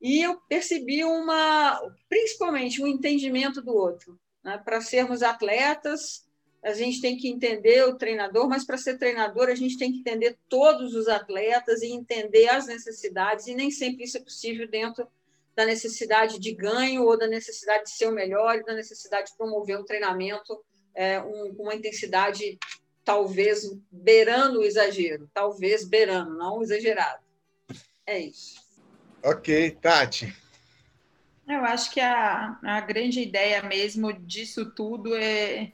e 0.00 0.22
eu 0.22 0.40
percebi 0.48 1.04
uma, 1.04 1.78
principalmente 2.08 2.82
um 2.82 2.86
entendimento 2.86 3.60
do 3.60 3.74
outro. 3.74 4.18
Né? 4.46 4.62
Para 4.64 4.80
sermos 4.80 5.24
atletas, 5.24 6.24
a 6.62 6.72
gente 6.72 7.00
tem 7.00 7.16
que 7.16 7.28
entender 7.28 7.82
o 7.84 7.96
treinador, 7.96 8.48
mas 8.48 8.64
para 8.64 8.78
ser 8.78 8.96
treinador, 8.96 9.48
a 9.48 9.56
gente 9.56 9.76
tem 9.76 9.90
que 9.90 9.98
entender 9.98 10.38
todos 10.48 10.94
os 10.94 11.08
atletas 11.08 11.82
e 11.82 11.88
entender 11.88 12.48
as 12.48 12.68
necessidades, 12.68 13.48
e 13.48 13.56
nem 13.56 13.72
sempre 13.72 14.04
isso 14.04 14.18
é 14.18 14.20
possível 14.20 14.68
dentro 14.68 15.08
da 15.56 15.66
necessidade 15.66 16.38
de 16.38 16.52
ganho 16.52 17.02
ou 17.02 17.18
da 17.18 17.26
necessidade 17.26 17.84
de 17.84 17.90
ser 17.90 18.06
o 18.06 18.12
melhor, 18.12 18.56
e 18.56 18.64
da 18.64 18.72
necessidade 18.72 19.32
de 19.32 19.36
promover 19.36 19.80
um 19.80 19.84
treinamento 19.84 20.64
é, 20.94 21.20
um, 21.20 21.52
com 21.52 21.64
uma 21.64 21.74
intensidade 21.74 22.56
talvez 23.04 23.68
beirando 23.90 24.60
o 24.60 24.64
exagero, 24.64 25.28
talvez 25.34 25.84
beirando, 25.84 26.36
não 26.36 26.62
exagerado. 26.62 27.22
É 28.06 28.20
isso. 28.20 28.60
Ok, 29.24 29.72
Tati. 29.82 30.45
Eu 31.48 31.64
acho 31.64 31.92
que 31.92 32.00
a, 32.00 32.58
a 32.62 32.80
grande 32.80 33.20
ideia 33.20 33.62
mesmo 33.62 34.12
disso 34.12 34.72
tudo 34.72 35.16
é 35.16 35.72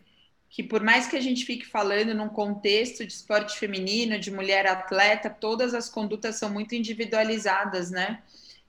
que 0.51 0.63
por 0.63 0.83
mais 0.83 1.07
que 1.07 1.17
a 1.17 1.21
gente 1.21 1.47
fique 1.47 1.65
falando 1.65 2.15
num 2.15 2.29
contexto 2.29 3.07
de 3.07 3.13
esporte 3.13 3.59
feminino, 3.59 4.19
de 4.19 4.31
mulher 4.31 4.67
atleta, 4.67 5.31
todas 5.31 5.73
as 5.73 5.89
condutas 5.89 6.37
são 6.37 6.51
muito 6.51 6.75
individualizadas, 6.75 7.91
né? 7.91 8.23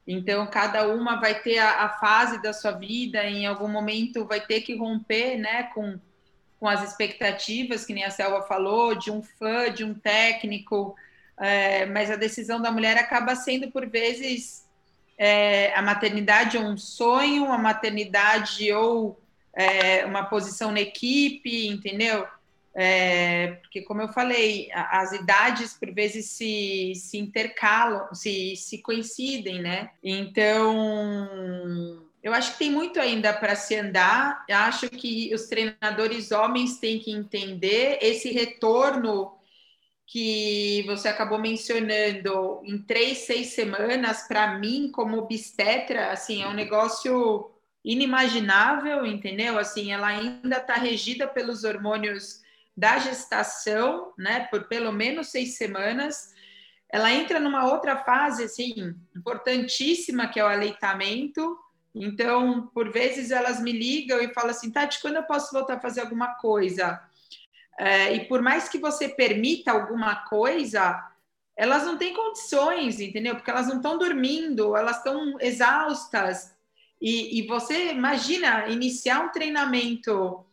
Então, 0.07 0.47
cada 0.47 0.87
uma 0.87 1.19
vai 1.19 1.41
ter 1.41 1.59
a, 1.59 1.83
a 1.83 1.89
fase 1.99 2.41
da 2.41 2.53
sua 2.53 2.71
vida, 2.71 3.23
em 3.25 3.45
algum 3.45 3.67
momento 3.67 4.25
vai 4.25 4.39
ter 4.39 4.61
que 4.61 4.75
romper, 4.75 5.37
né, 5.37 5.63
com, 5.73 5.99
com 6.59 6.67
as 6.67 6.83
expectativas, 6.83 7.85
que 7.85 7.93
nem 7.93 8.03
a 8.05 8.09
Selva 8.09 8.43
falou, 8.43 8.95
de 8.95 9.11
um 9.11 9.21
fã, 9.21 9.71
de 9.71 9.83
um 9.83 9.93
técnico, 9.93 10.95
é, 11.37 11.85
mas 11.85 12.11
a 12.11 12.15
decisão 12.15 12.61
da 12.61 12.71
mulher 12.71 12.97
acaba 12.97 13.35
sendo, 13.35 13.71
por 13.71 13.87
vezes, 13.89 14.62
é, 15.25 15.73
a 15.73 15.81
maternidade 15.81 16.57
é 16.57 16.59
um 16.59 16.77
sonho, 16.77 17.49
a 17.49 17.57
maternidade 17.57 18.69
ou 18.73 19.17
é, 19.53 20.05
uma 20.05 20.25
posição 20.25 20.69
na 20.69 20.81
equipe, 20.81 21.65
entendeu? 21.65 22.27
É, 22.75 23.53
porque, 23.61 23.83
como 23.83 24.01
eu 24.01 24.09
falei, 24.09 24.69
as 24.73 25.13
idades 25.13 25.77
por 25.79 25.93
vezes 25.93 26.25
se, 26.25 26.91
se 26.95 27.17
intercalam, 27.17 28.13
se, 28.13 28.57
se 28.57 28.79
coincidem, 28.79 29.61
né? 29.61 29.91
Então, 30.03 32.03
eu 32.21 32.33
acho 32.33 32.51
que 32.51 32.59
tem 32.59 32.69
muito 32.69 32.99
ainda 32.99 33.31
para 33.31 33.55
se 33.55 33.77
andar. 33.77 34.43
Eu 34.49 34.57
acho 34.57 34.89
que 34.89 35.33
os 35.33 35.43
treinadores 35.43 36.33
homens 36.33 36.79
têm 36.79 36.99
que 36.99 37.11
entender 37.11 37.97
esse 38.01 38.29
retorno 38.29 39.31
que 40.13 40.83
você 40.85 41.07
acabou 41.07 41.39
mencionando 41.39 42.61
em 42.63 42.77
três, 42.77 43.25
seis 43.25 43.47
semanas, 43.55 44.27
para 44.27 44.59
mim, 44.59 44.91
como 44.91 45.17
obstetra, 45.17 46.11
assim, 46.11 46.43
é 46.43 46.47
um 46.47 46.53
negócio 46.53 47.49
inimaginável, 47.83 49.07
entendeu? 49.07 49.57
Assim, 49.57 49.91
ela 49.91 50.05
ainda 50.05 50.57
está 50.57 50.75
regida 50.75 51.27
pelos 51.27 51.63
hormônios 51.63 52.43
da 52.77 52.99
gestação, 52.99 54.13
né, 54.15 54.41
por 54.51 54.67
pelo 54.67 54.91
menos 54.91 55.29
seis 55.29 55.57
semanas. 55.57 56.35
Ela 56.91 57.11
entra 57.11 57.39
numa 57.39 57.65
outra 57.65 57.97
fase, 57.97 58.43
assim, 58.43 58.95
importantíssima, 59.17 60.27
que 60.27 60.39
é 60.39 60.43
o 60.43 60.47
aleitamento. 60.47 61.57
Então, 61.95 62.69
por 62.71 62.91
vezes 62.91 63.31
elas 63.31 63.59
me 63.59 63.71
ligam 63.71 64.21
e 64.21 64.31
falam 64.31 64.51
assim, 64.51 64.69
Tati, 64.69 65.01
quando 65.01 65.15
eu 65.15 65.23
posso 65.23 65.51
voltar 65.51 65.77
a 65.77 65.81
fazer 65.81 66.01
alguma 66.01 66.35
coisa? 66.35 67.01
É, 67.79 68.13
e 68.13 68.25
por 68.25 68.41
mais 68.41 68.69
que 68.69 68.77
você 68.77 69.09
permita 69.09 69.71
alguma 69.71 70.15
coisa, 70.25 71.09
elas 71.55 71.83
não 71.83 71.97
têm 71.97 72.13
condições, 72.13 72.99
entendeu? 72.99 73.35
Porque 73.35 73.49
elas 73.49 73.67
não 73.67 73.77
estão 73.77 73.97
dormindo, 73.97 74.75
elas 74.75 74.97
estão 74.97 75.37
exaustas. 75.39 76.53
E, 77.01 77.39
e, 77.39 77.47
você 77.47 77.91
imagina 77.91 78.67
iniciar 78.69 79.21
um 79.21 79.31
treinamento 79.31 80.45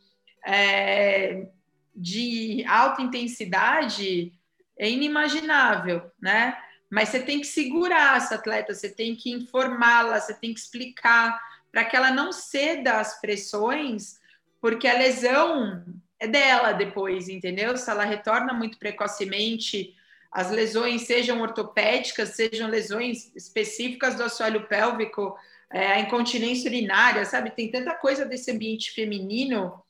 é, 0.44 1.46
de 1.94 2.64
alta 2.66 3.02
intensidade 3.02 4.32
é 4.78 4.88
inimaginável, 4.88 6.10
né? 6.20 6.56
Mas 6.90 7.10
você 7.10 7.20
tem 7.20 7.40
que 7.40 7.46
segurar 7.46 8.16
essa 8.16 8.34
atleta, 8.34 8.74
você 8.74 8.88
tem 8.88 9.14
que 9.14 9.30
informá-la, 9.30 10.18
você 10.18 10.34
tem 10.34 10.52
que 10.52 10.58
explicar 10.58 11.40
para 11.70 11.84
que 11.84 11.94
ela 11.94 12.10
não 12.10 12.32
ceda 12.32 12.98
às 12.98 13.20
pressões, 13.20 14.18
porque 14.60 14.88
a 14.88 14.98
lesão 14.98 15.84
é 16.20 16.28
dela 16.28 16.72
depois, 16.72 17.28
entendeu? 17.28 17.76
Se 17.76 17.90
ela 17.90 18.04
retorna 18.04 18.52
muito 18.52 18.78
precocemente 18.78 19.96
as 20.30 20.50
lesões 20.50 21.02
sejam 21.02 21.40
ortopédicas, 21.40 22.36
sejam 22.36 22.68
lesões 22.68 23.34
específicas 23.34 24.14
do 24.14 24.22
assoalho 24.22 24.68
pélvico, 24.68 25.34
é, 25.72 25.92
a 25.92 26.00
incontinência 26.00 26.68
urinária, 26.68 27.24
sabe? 27.24 27.50
Tem 27.50 27.70
tanta 27.70 27.94
coisa 27.94 28.24
desse 28.24 28.50
ambiente 28.50 28.92
feminino 28.92 29.82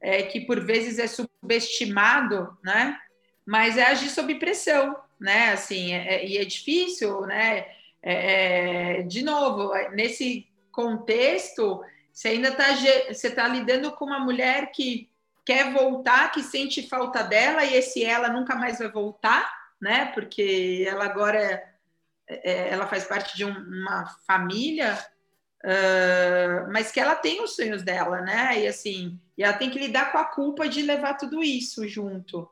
é, 0.00 0.24
que 0.24 0.40
por 0.40 0.60
vezes 0.60 0.98
é 0.98 1.06
subestimado, 1.06 2.56
né? 2.62 2.98
Mas 3.46 3.78
é 3.78 3.84
agir 3.84 4.10
sob 4.10 4.34
pressão, 4.34 4.96
né? 5.20 5.52
Assim, 5.52 5.94
é, 5.94 6.16
é 6.16 6.26
e 6.26 6.36
é 6.36 6.44
difícil, 6.44 7.22
né? 7.22 7.66
É, 8.02 8.98
é, 8.98 9.02
de 9.02 9.22
novo, 9.22 9.72
nesse 9.92 10.46
contexto, 10.70 11.82
você 12.12 12.28
ainda 12.28 12.48
está 12.48 12.74
você 13.08 13.30
tá 13.30 13.48
lidando 13.48 13.92
com 13.92 14.04
uma 14.04 14.18
mulher 14.18 14.70
que 14.72 15.08
quer 15.46 15.72
voltar, 15.72 16.32
que 16.32 16.42
sente 16.42 16.88
falta 16.88 17.22
dela, 17.22 17.64
e 17.64 17.74
esse 17.74 18.04
ela 18.04 18.28
nunca 18.28 18.56
mais 18.56 18.78
vai 18.80 18.90
voltar, 18.90 19.48
né? 19.80 20.06
Porque 20.06 20.84
ela 20.86 21.04
agora 21.04 21.40
é, 22.28 22.50
é, 22.50 22.68
ela 22.70 22.88
faz 22.88 23.04
parte 23.04 23.36
de 23.36 23.44
um, 23.44 23.52
uma 23.52 24.06
família, 24.26 24.98
uh, 25.64 26.70
mas 26.72 26.90
que 26.90 26.98
ela 26.98 27.14
tem 27.14 27.40
os 27.42 27.54
sonhos 27.54 27.84
dela, 27.84 28.20
né? 28.22 28.60
E 28.60 28.66
assim, 28.66 29.20
e 29.38 29.44
ela 29.44 29.52
tem 29.52 29.70
que 29.70 29.78
lidar 29.78 30.10
com 30.10 30.18
a 30.18 30.24
culpa 30.24 30.68
de 30.68 30.82
levar 30.82 31.14
tudo 31.14 31.42
isso 31.44 31.86
junto. 31.86 32.50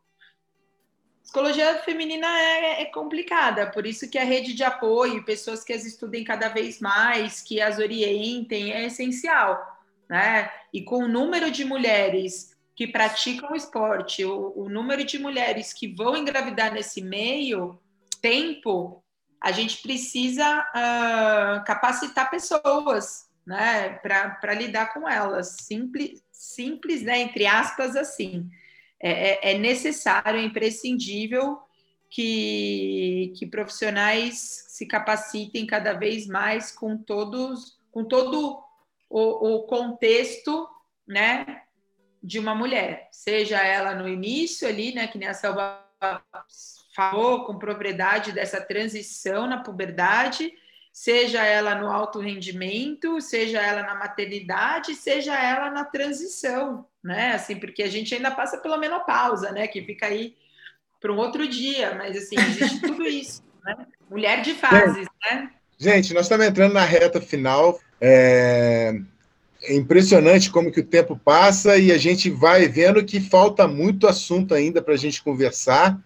Psicologia 1.21 1.79
feminina 1.79 2.29
é, 2.29 2.83
é, 2.83 2.85
complicada, 2.85 3.69
por 3.69 3.85
isso 3.87 4.09
que 4.09 4.19
a 4.19 4.25
rede 4.25 4.55
de 4.55 4.63
apoio, 4.63 5.25
pessoas 5.25 5.65
que 5.65 5.73
as 5.73 5.85
estudem 5.85 6.23
cada 6.23 6.49
vez 6.49 6.79
mais, 6.79 7.43
que 7.43 7.61
as 7.61 7.79
orientem, 7.79 8.73
é 8.73 8.85
essencial, 8.85 9.83
né? 10.09 10.49
E 10.73 10.83
com 10.83 10.99
o 10.99 11.09
número 11.09 11.51
de 11.51 11.65
mulheres 11.65 12.54
que 12.75 12.89
praticam 12.89 13.55
esporte, 13.55 14.25
o, 14.25 14.53
o 14.57 14.69
número 14.69 15.05
de 15.05 15.19
mulheres 15.19 15.73
que 15.73 15.87
vão 15.87 16.17
engravidar 16.17 16.73
nesse 16.73 17.01
meio 17.01 17.79
tempo, 18.21 19.03
a 19.41 19.53
gente 19.53 19.81
precisa 19.83 20.61
uh, 20.61 21.65
capacitar 21.65 22.31
pessoas, 22.31 23.29
né, 23.47 23.91
para 24.03 24.55
lidar 24.55 24.93
com 24.93 25.09
elas. 25.09 25.57
Simples, 25.61 26.23
simples, 26.33 27.03
né, 27.03 27.21
entre 27.21 27.47
aspas, 27.47 27.95
assim. 27.95 28.49
É, 29.01 29.51
é, 29.51 29.53
é 29.53 29.59
necessário, 29.59 30.41
é 30.41 30.45
imprescindível 30.45 31.59
que, 32.11 33.35
que 33.37 33.47
profissionais 33.47 34.65
se 34.69 34.87
capacitem 34.87 35.67
cada 35.67 35.93
vez 35.93 36.27
mais 36.27 36.73
com 36.73 36.97
todos, 36.97 37.79
com 37.93 38.05
todo 38.05 38.63
o, 39.11 39.57
o 39.57 39.63
contexto, 39.67 40.67
né, 41.07 41.64
de 42.25 42.39
uma 42.39 42.55
mulher, 42.55 43.09
seja 43.13 43.59
ela 43.59 43.95
no 43.95 44.09
início 44.09 44.67
ali, 44.67 44.95
né, 44.95 45.07
que 45.07 45.19
nem 45.19 45.29
a 45.29 45.35
Selva 45.35 45.79
falou 46.97 47.45
com 47.45 47.59
propriedade 47.59 48.33
dessa 48.33 48.61
transição 48.63 49.47
na 49.47 49.63
puberdade, 49.63 50.51
seja 50.91 51.45
ela 51.45 51.75
no 51.75 51.89
alto 51.89 52.21
rendimento, 52.21 53.21
seja 53.21 53.61
ela 53.61 53.83
na 53.83 53.95
maternidade, 53.95 54.95
seja 54.95 55.35
ela 55.35 55.71
na 55.71 55.85
transição, 55.85 56.87
né? 57.03 57.33
Assim, 57.33 57.57
porque 57.57 57.83
a 57.83 57.91
gente 57.91 58.15
ainda 58.15 58.31
passa 58.31 58.59
pela 58.59 58.79
menopausa, 58.79 59.51
né? 59.51 59.67
Que 59.67 59.83
fica 59.83 60.07
aí 60.07 60.37
para 61.01 61.13
um 61.13 61.17
outro 61.17 61.49
dia, 61.49 61.97
mas 61.97 62.17
assim, 62.17 62.37
existe 62.39 62.81
tudo 62.81 63.05
isso, 63.05 63.43
né? 63.65 63.87
Mulher 64.09 64.41
de 64.41 64.55
fases, 64.55 65.09
né? 65.25 65.51
Gente, 65.77 66.15
nós 66.15 66.27
estamos 66.27 66.47
entrando 66.47 66.75
na 66.75 66.85
reta 66.85 67.21
final. 67.21 67.81
É... 68.01 69.01
é 69.67 69.75
impressionante 69.75 70.51
como 70.51 70.71
que 70.71 70.81
o 70.81 70.87
tempo 70.87 71.19
passa 71.23 71.77
e 71.77 71.91
a 71.91 71.99
gente 71.99 72.31
vai 72.31 72.69
vendo 72.69 73.05
que 73.05 73.21
falta 73.21 73.67
muito 73.67 74.07
assunto 74.07 74.55
ainda 74.55 74.83
para 74.83 74.95
a 74.95 74.99
gente 74.99 75.23
conversar. 75.23 75.99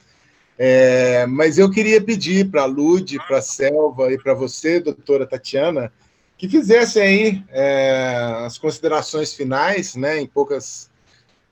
É, 0.57 1.25
mas 1.27 1.59
eu 1.59 1.71
queria 1.71 2.01
pedir 2.01 2.51
para 2.51 2.63
a 2.63 2.67
Lud, 2.67 3.17
para 3.27 3.39
a 3.39 3.43
Selva 3.43 4.13
e 4.13 4.19
para 4.19 4.35
você, 4.35 4.81
doutora 4.81 5.27
Tatiana, 5.27 5.93
que 6.37 6.49
fizessem 6.49 7.03
aí 7.03 7.45
é, 7.51 8.43
as 8.45 8.59
considerações 8.59 9.35
finais, 9.35 9.95
né, 9.95 10.21
em 10.21 10.27
poucas, 10.27 10.91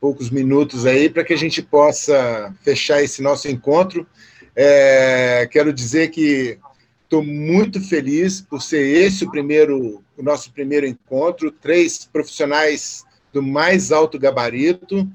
poucos 0.01 0.31
minutos 0.31 0.87
aí, 0.87 1.09
para 1.09 1.25
que 1.25 1.33
a 1.33 1.39
gente 1.39 1.63
possa 1.63 2.53
fechar 2.63 3.03
esse 3.03 3.23
nosso 3.23 3.49
encontro. 3.49 4.07
É, 4.55 5.49
quero 5.53 5.73
dizer 5.73 6.11
que 6.11 6.59
estou 7.07 7.23
muito 7.23 7.81
feliz 7.81 8.41
por 8.41 8.61
ser 8.61 8.85
esse 8.85 9.25
o 9.25 9.31
primeiro, 9.31 10.03
o 10.17 10.23
nosso 10.23 10.53
primeiro 10.53 10.87
encontro, 10.87 11.53
três 11.53 12.05
profissionais 12.05 13.05
do 13.33 13.43
mais 13.43 13.93
alto 13.93 14.19
gabarito, 14.19 15.09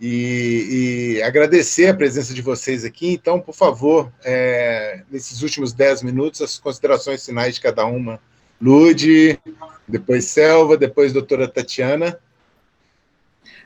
e, 0.00 1.16
e, 1.18 1.22
agradecer 1.22 1.88
a 1.88 1.94
presença 1.94 2.34
de 2.34 2.42
vocês 2.42 2.84
aqui. 2.84 3.12
Então, 3.12 3.40
por 3.40 3.54
favor, 3.54 4.12
é, 4.24 5.02
nesses 5.10 5.40
últimos 5.40 5.72
dez 5.72 6.02
minutos, 6.02 6.42
as 6.42 6.58
considerações 6.58 7.24
finais 7.24 7.54
de 7.54 7.60
cada 7.60 7.86
uma. 7.86 8.20
Lude, 8.60 9.38
depois 9.86 10.24
Selva, 10.26 10.76
depois 10.76 11.12
doutora 11.12 11.46
Tatiana. 11.46 12.18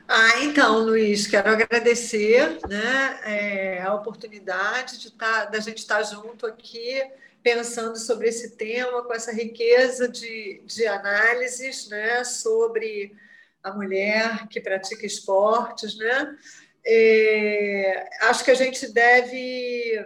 Ah, 0.07 0.41
então, 0.41 0.79
Luiz, 0.79 1.27
quero 1.27 1.49
agradecer 1.49 2.57
né, 2.67 3.19
é, 3.23 3.81
a 3.81 3.93
oportunidade 3.93 4.99
de 4.99 5.11
tá, 5.11 5.45
da 5.45 5.59
gente 5.59 5.77
estar 5.77 6.01
junto 6.03 6.47
aqui, 6.47 7.03
pensando 7.41 7.97
sobre 7.97 8.29
esse 8.29 8.55
tema, 8.55 9.03
com 9.03 9.13
essa 9.13 9.31
riqueza 9.31 10.07
de, 10.07 10.61
de 10.65 10.85
análises 10.85 11.87
né, 11.87 12.23
sobre 12.23 13.15
a 13.63 13.71
mulher 13.71 14.47
que 14.47 14.61
pratica 14.61 15.05
esportes, 15.05 15.97
né? 15.97 16.37
É, 16.85 18.09
acho 18.21 18.43
que 18.43 18.51
a 18.51 18.55
gente 18.55 18.91
deve 18.91 20.05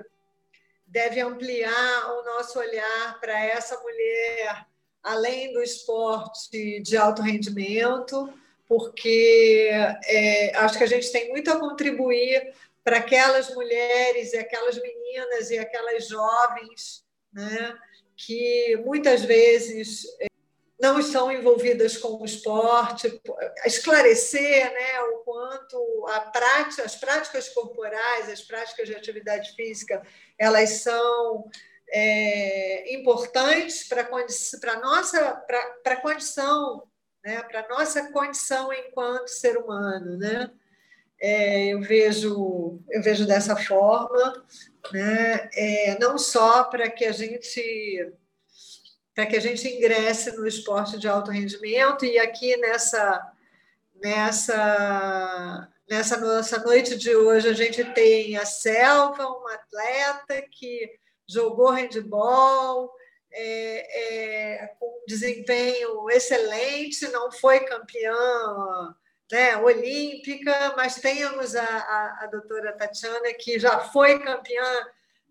deve 0.88 1.20
ampliar 1.22 2.12
o 2.12 2.24
nosso 2.24 2.60
olhar 2.60 3.20
para 3.20 3.40
essa 3.46 3.80
mulher 3.80 4.66
além 5.02 5.52
do 5.52 5.62
esporte 5.62 6.80
de 6.82 6.96
alto 6.96 7.22
rendimento, 7.22 8.32
porque 8.68 9.70
é, 10.06 10.56
acho 10.58 10.78
que 10.78 10.84
a 10.84 10.88
gente 10.88 11.12
tem 11.12 11.30
muito 11.30 11.52
a 11.52 11.60
contribuir 11.60 12.54
para 12.84 12.98
aquelas 12.98 13.54
mulheres 13.54 14.34
e 14.34 14.38
aquelas 14.38 14.80
meninas 14.82 15.50
e 15.52 15.58
aquelas 15.58 16.08
jovens, 16.08 17.03
né, 17.34 17.76
que 18.16 18.76
muitas 18.86 19.24
vezes 19.24 20.06
não 20.84 21.00
estão 21.00 21.32
envolvidas 21.32 21.98
com 21.98 22.22
o 22.22 22.26
esporte, 22.26 23.22
esclarecer 23.66 24.70
né, 24.74 25.00
o 25.02 25.20
quanto 25.20 26.06
a 26.10 26.20
prática, 26.20 26.84
as 26.84 26.96
práticas 26.96 27.48
corporais, 27.50 28.30
as 28.30 28.42
práticas 28.42 28.90
de 28.90 28.96
atividade 28.96 29.56
física, 29.56 30.02
elas 30.38 30.70
são 30.82 31.50
é, 31.90 32.94
importantes 32.94 33.88
para 33.88 34.02
a 34.04 34.80
nossa 34.80 35.36
para 35.36 35.94
a 35.94 36.02
condição, 36.02 36.84
né, 37.24 37.42
para 37.44 37.68
nossa 37.70 38.12
condição 38.12 38.74
enquanto 38.74 39.30
ser 39.30 39.58
humano, 39.58 40.18
né? 40.18 40.52
É, 41.22 41.68
eu 41.68 41.82
vejo 41.82 42.82
eu 42.90 43.02
vejo 43.02 43.26
dessa 43.26 43.56
forma, 43.56 44.44
né? 44.92 45.50
É, 45.54 45.98
não 46.00 46.18
só 46.18 46.64
para 46.66 46.90
que 46.90 47.06
a 47.06 47.12
gente 47.12 48.12
para 49.14 49.28
que 49.28 49.36
a 49.36 49.40
gente 49.40 49.68
ingresse 49.68 50.32
no 50.36 50.48
esporte 50.48 50.98
de 50.98 51.08
alto 51.08 51.30
rendimento. 51.30 52.04
E 52.04 52.18
aqui 52.18 52.58
nessa, 52.58 53.32
nessa, 53.96 55.70
nessa 55.88 56.18
nossa 56.18 56.58
noite 56.64 56.98
de 56.98 57.16
hoje, 57.16 57.48
a 57.48 57.54
gente 57.54 57.84
tem 57.94 58.36
a 58.38 58.46
Selva, 58.46 59.28
uma 59.28 59.54
atleta 59.54 60.42
que 60.50 60.92
jogou 61.28 61.70
handball, 61.70 62.92
é, 63.32 64.64
é, 64.64 64.68
com 64.80 65.04
desempenho 65.08 66.10
excelente, 66.10 67.08
não 67.10 67.32
foi 67.32 67.60
campeã 67.62 68.16
né, 69.34 69.58
olímpica, 69.58 70.76
mas 70.78 70.98
temos 70.98 71.56
a, 71.56 71.66
a, 71.66 72.20
a 72.22 72.28
doutora 72.28 72.72
Tatiana, 72.72 73.34
que 73.34 73.58
já 73.58 73.80
foi 73.80 74.20
campeã 74.20 74.64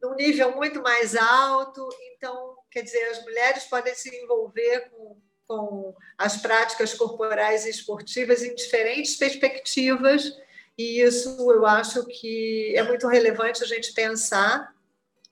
num 0.03 0.17
nível 0.17 0.57
muito 0.57 0.83
mais 0.83 1.15
alto. 1.15 1.89
Então, 2.11 2.57
quer 2.69 2.83
dizer, 2.83 3.05
as 3.11 3.23
mulheres 3.23 3.63
podem 3.63 3.95
se 3.95 4.13
envolver 4.17 4.91
com, 4.91 5.17
com 5.47 5.95
as 6.19 6.37
práticas 6.37 6.93
corporais 6.95 7.65
e 7.65 7.71
esportivas 7.71 8.43
em 8.43 8.57
diferentes 8.57 9.15
perspectivas, 9.15 10.37
e 10.77 11.01
isso 11.01 11.53
eu 11.53 11.65
acho 11.65 12.05
que 12.07 12.75
é 12.77 12.83
muito 12.83 13.07
relevante 13.07 13.63
a 13.63 13.67
gente 13.69 13.93
pensar, 13.93 14.75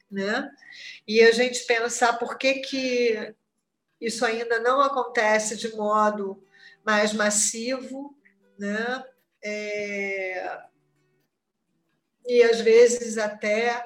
né? 0.09 0.48
E 1.09 1.20
a 1.22 1.33
gente 1.33 1.66
pensar 1.66 2.20
por 2.20 2.38
que, 2.38 2.61
que 2.61 3.35
isso 4.00 4.24
ainda 4.24 4.61
não 4.61 4.80
acontece 4.80 5.56
de 5.56 5.74
modo 5.74 6.40
mais 6.85 7.12
massivo, 7.12 8.16
né? 8.61 9.05
É... 9.42 10.61
E 12.27 12.42
às 12.44 12.61
vezes 12.61 13.18
até 13.18 13.85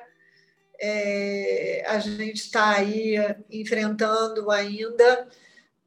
é, 0.80 1.84
a 1.86 1.98
gente 1.98 2.42
está 2.42 2.76
aí 2.76 3.14
enfrentando 3.48 4.50
ainda 4.50 5.28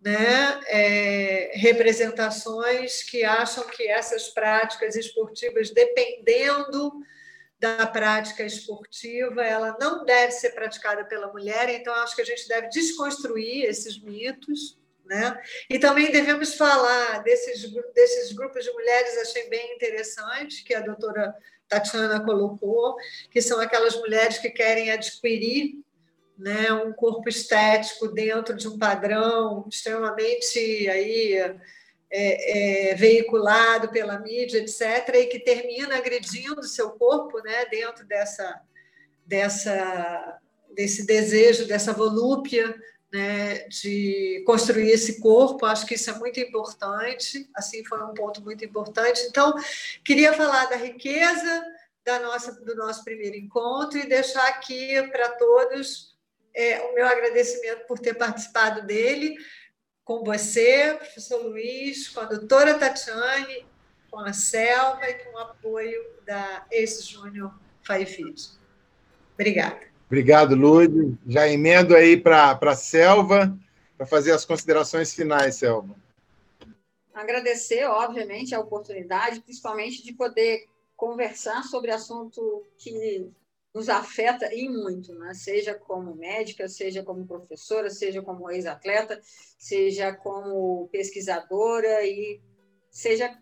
né, 0.01 0.59
é, 0.67 1.51
representações 1.55 3.03
que 3.03 3.23
acham 3.23 3.67
que 3.67 3.87
essas 3.87 4.29
práticas 4.29 4.95
esportivas, 4.95 5.69
dependendo 5.69 6.93
da 7.59 7.85
prática 7.85 8.43
esportiva, 8.43 9.43
ela 9.43 9.75
não 9.79 10.05
deve 10.05 10.31
ser 10.31 10.51
praticada 10.51 11.03
pela 11.03 11.31
mulher, 11.31 11.69
então 11.69 11.93
acho 11.95 12.15
que 12.15 12.21
a 12.21 12.25
gente 12.25 12.47
deve 12.47 12.69
desconstruir 12.69 13.65
esses 13.65 13.99
mitos, 13.99 14.77
né? 15.07 15.41
E 15.69 15.79
também 15.79 16.11
devemos 16.11 16.55
falar 16.55 17.23
desses, 17.23 17.71
desses 17.93 18.31
grupos 18.33 18.63
de 18.63 18.71
mulheres, 18.71 19.17
achei 19.17 19.49
bem 19.49 19.75
interessante, 19.75 20.63
que 20.63 20.73
a 20.73 20.81
doutora 20.81 21.33
Tatiana 21.67 22.23
colocou, 22.23 22.95
que 23.31 23.41
são 23.41 23.59
aquelas 23.59 23.95
mulheres 23.95 24.37
que 24.37 24.49
querem 24.49 24.91
adquirir 24.91 25.75
né, 26.37 26.71
um 26.71 26.93
corpo 26.93 27.27
estético 27.27 28.07
dentro 28.07 28.55
de 28.55 28.67
um 28.67 28.77
padrão 28.77 29.65
extremamente 29.67 30.59
aí, 30.87 31.33
é, 32.09 32.91
é, 32.91 32.95
veiculado 32.95 33.89
pela 33.89 34.19
mídia, 34.19 34.59
etc., 34.59 35.15
e 35.15 35.25
que 35.25 35.39
termina 35.39 35.97
agredindo 35.97 36.61
o 36.61 36.67
seu 36.67 36.91
corpo 36.91 37.39
né, 37.39 37.65
dentro 37.65 38.05
dessa, 38.05 38.61
dessa, 39.25 40.39
desse 40.73 41.05
desejo, 41.05 41.65
dessa 41.65 41.91
volúpia 41.91 42.73
né, 43.11 43.67
de 43.69 44.43
construir 44.45 44.91
esse 44.91 45.19
corpo. 45.19 45.65
Acho 45.65 45.85
que 45.85 45.95
isso 45.95 46.09
é 46.09 46.13
muito 46.13 46.39
importante, 46.39 47.49
assim 47.55 47.83
foi 47.85 48.03
um 48.03 48.13
ponto 48.13 48.41
muito 48.41 48.63
importante. 48.63 49.21
Então, 49.29 49.53
queria 50.03 50.33
falar 50.33 50.65
da 50.65 50.75
riqueza 50.75 51.63
da 52.05 52.19
nossa, 52.19 52.53
do 52.63 52.75
nosso 52.75 53.03
primeiro 53.03 53.35
encontro 53.35 53.99
e 53.99 54.07
deixar 54.07 54.47
aqui 54.47 55.01
para 55.09 55.29
todos 55.29 56.15
é, 56.53 56.79
o 56.81 56.95
meu 56.95 57.05
agradecimento 57.05 57.85
por 57.85 57.99
ter 57.99 58.13
participado 58.13 58.85
dele 58.87 59.35
com 60.05 60.23
você, 60.23 60.95
professor 60.97 61.43
Luiz, 61.43 62.07
com 62.07 62.21
a 62.21 62.25
doutora 62.25 62.79
Tatiane, 62.79 63.65
com 64.09 64.19
a 64.19 64.31
Selva 64.31 65.05
e 65.09 65.15
com 65.15 65.33
o 65.33 65.37
apoio 65.37 66.01
da 66.25 66.65
ex-júnior 66.71 67.53
Faifid. 67.83 68.51
Obrigada. 69.33 69.96
Obrigado, 70.07 70.55
Lúcio. 70.55 71.17
Já 71.27 71.47
emendo 71.47 71.95
aí 71.95 72.17
para 72.17 72.57
a 72.59 72.75
Selva, 72.75 73.57
para 73.97 74.05
fazer 74.05 74.31
as 74.31 74.45
considerações 74.45 75.13
finais, 75.13 75.55
Selva. 75.55 75.95
Agradecer, 77.13 77.83
obviamente, 77.85 78.55
a 78.55 78.59
oportunidade, 78.59 79.41
principalmente 79.41 80.03
de 80.03 80.13
poder 80.13 80.65
conversar 80.95 81.63
sobre 81.63 81.91
assunto 81.91 82.63
que 82.77 83.29
nos 83.73 83.89
afeta 83.89 84.51
e 84.53 84.67
muito, 84.67 85.13
né? 85.13 85.33
seja 85.33 85.75
como 85.75 86.15
médica, 86.15 86.67
seja 86.67 87.03
como 87.03 87.27
professora, 87.27 87.89
seja 87.89 88.21
como 88.21 88.49
ex-atleta, 88.49 89.21
seja 89.57 90.13
como 90.13 90.87
pesquisadora 90.91 92.03
e 92.05 92.41
seja 92.89 93.37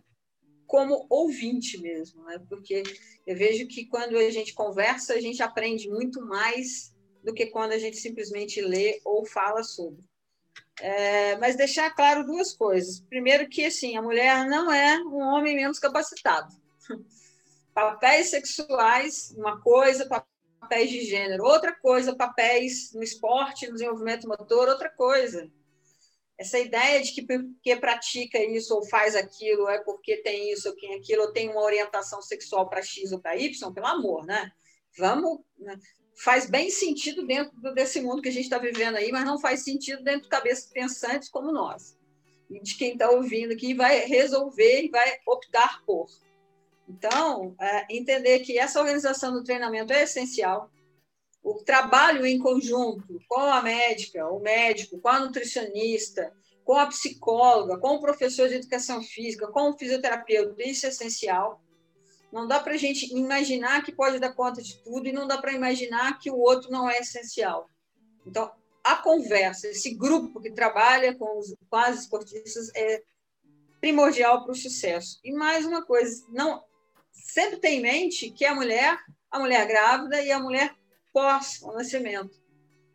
como 0.76 1.06
ouvinte 1.10 1.78
mesmo, 1.78 2.22
né? 2.26 2.38
porque 2.50 2.84
eu 3.26 3.34
vejo 3.34 3.66
que 3.66 3.86
quando 3.86 4.18
a 4.18 4.30
gente 4.30 4.54
conversa, 4.54 5.14
a 5.14 5.22
gente 5.22 5.42
aprende 5.42 5.90
muito 5.90 6.22
mais 6.22 6.94
do 7.24 7.34
que 7.34 7.46
quando 7.46 7.72
a 7.72 7.78
gente 7.78 7.96
simplesmente 7.96 8.60
lê 8.60 9.00
ou 9.06 9.26
fala 9.26 9.64
sobre. 9.64 10.04
É, 10.82 11.38
mas 11.38 11.56
deixar 11.56 11.90
claro 11.92 12.26
duas 12.26 12.54
coisas. 12.54 13.00
Primeiro 13.00 13.48
que 13.48 13.64
assim, 13.64 13.96
a 13.96 14.02
mulher 14.02 14.46
não 14.50 14.70
é 14.70 15.00
um 15.00 15.20
homem 15.20 15.56
menos 15.56 15.80
capacitado 15.80 16.54
papéis 17.74 18.32
sexuais, 18.32 19.34
uma 19.38 19.62
coisa, 19.62 20.06
papéis 20.60 20.90
de 20.90 21.06
gênero, 21.06 21.46
outra 21.46 21.74
coisa, 21.74 22.18
papéis 22.18 22.92
no 22.92 23.02
esporte, 23.02 23.68
no 23.68 23.76
desenvolvimento 23.76 24.28
motor, 24.28 24.68
outra 24.68 24.90
coisa. 24.90 25.50
Essa 26.38 26.60
ideia 26.60 27.02
de 27.02 27.14
que 27.14 27.22
porque 27.22 27.76
pratica 27.78 28.38
isso 28.44 28.76
ou 28.76 28.86
faz 28.88 29.16
aquilo 29.16 29.70
é 29.70 29.82
porque 29.84 30.18
tem 30.18 30.52
isso 30.52 30.70
ou 30.70 30.76
tem 30.76 30.96
aquilo, 30.96 31.24
ou 31.24 31.32
tem 31.32 31.50
uma 31.50 31.62
orientação 31.62 32.22
sexual 32.22 32.70
para 32.70 32.82
X 32.82 33.12
ou 33.14 33.20
para 33.20 33.38
Y, 33.38 33.74
pelo 33.74 33.88
amor, 33.88 34.26
né? 34.26 34.52
Vamos. 34.98 35.40
Né? 35.58 35.78
Faz 36.18 36.50
bem 36.50 36.70
sentido 36.70 37.26
dentro 37.26 37.54
desse 37.74 38.02
mundo 38.02 38.22
que 38.22 38.30
a 38.30 38.32
gente 38.32 38.46
está 38.46 38.58
vivendo 38.58 38.96
aí, 38.96 39.12
mas 39.12 39.26
não 39.26 39.40
faz 39.40 39.64
sentido 39.64 40.04
dentro 40.04 40.24
de 40.24 40.30
cabeças 40.30 40.70
pensantes 40.72 41.30
como 41.30 41.52
nós. 41.52 41.98
E 42.50 42.62
de 42.62 42.78
quem 42.78 42.94
está 42.94 43.10
ouvindo 43.10 43.54
aqui 43.54 43.74
vai 43.74 44.00
resolver 44.06 44.84
e 44.84 44.90
vai 44.90 45.18
optar 45.26 45.84
por. 45.86 46.08
Então, 46.88 47.56
é, 47.60 47.86
entender 47.90 48.40
que 48.40 48.58
essa 48.58 48.80
organização 48.80 49.34
do 49.34 49.44
treinamento 49.44 49.92
é 49.92 50.04
essencial. 50.04 50.70
O 51.46 51.64
trabalho 51.64 52.26
em 52.26 52.40
conjunto 52.40 53.20
com 53.30 53.40
a 53.40 53.62
médica, 53.62 54.28
o 54.28 54.40
médico, 54.40 55.00
com 55.00 55.10
a 55.10 55.20
nutricionista, 55.20 56.34
com 56.64 56.74
a 56.74 56.88
psicóloga, 56.88 57.78
com 57.78 57.90
o 57.90 58.02
professor 58.02 58.50
de 58.50 58.56
educação 58.56 59.00
física, 59.04 59.48
com 59.50 59.70
o 59.70 59.78
fisioterapeuta, 59.78 60.64
isso 60.64 60.88
é 60.88 60.90
essencial. 60.90 61.62
Não 62.34 62.48
dá 62.48 62.60
para 62.60 62.74
a 62.74 62.78
gente 62.78 63.14
imaginar 63.16 63.84
que 63.84 63.92
pode 63.92 64.18
dar 64.18 64.34
conta 64.34 64.60
de 64.60 64.82
tudo 64.84 65.08
e 65.08 65.14
não 65.14 65.28
dá 65.28 65.38
para 65.38 65.54
imaginar 65.54 66.18
que 66.18 66.32
o 66.32 66.40
outro 66.40 66.72
não 66.72 66.90
é 66.90 66.98
essencial. 66.98 67.70
Então, 68.26 68.52
a 68.84 68.96
conversa, 68.96 69.68
esse 69.68 69.94
grupo 69.94 70.42
que 70.42 70.50
trabalha 70.50 71.14
com, 71.14 71.38
os, 71.38 71.54
com 71.70 71.78
as 71.78 72.00
esportistas 72.00 72.72
é 72.76 73.04
primordial 73.80 74.42
para 74.42 74.52
o 74.52 74.56
sucesso. 74.56 75.20
E 75.24 75.32
mais 75.32 75.64
uma 75.64 75.86
coisa, 75.86 76.26
não 76.30 76.64
sempre 77.12 77.58
tem 77.58 77.78
em 77.78 77.84
mente 77.84 78.32
que 78.32 78.46
a 78.46 78.56
mulher, 78.56 78.98
a 79.30 79.38
mulher 79.38 79.68
grávida 79.68 80.20
e 80.24 80.32
a 80.32 80.40
mulher 80.40 80.76
pós 81.16 81.62
o 81.62 81.72
nascimento. 81.72 82.38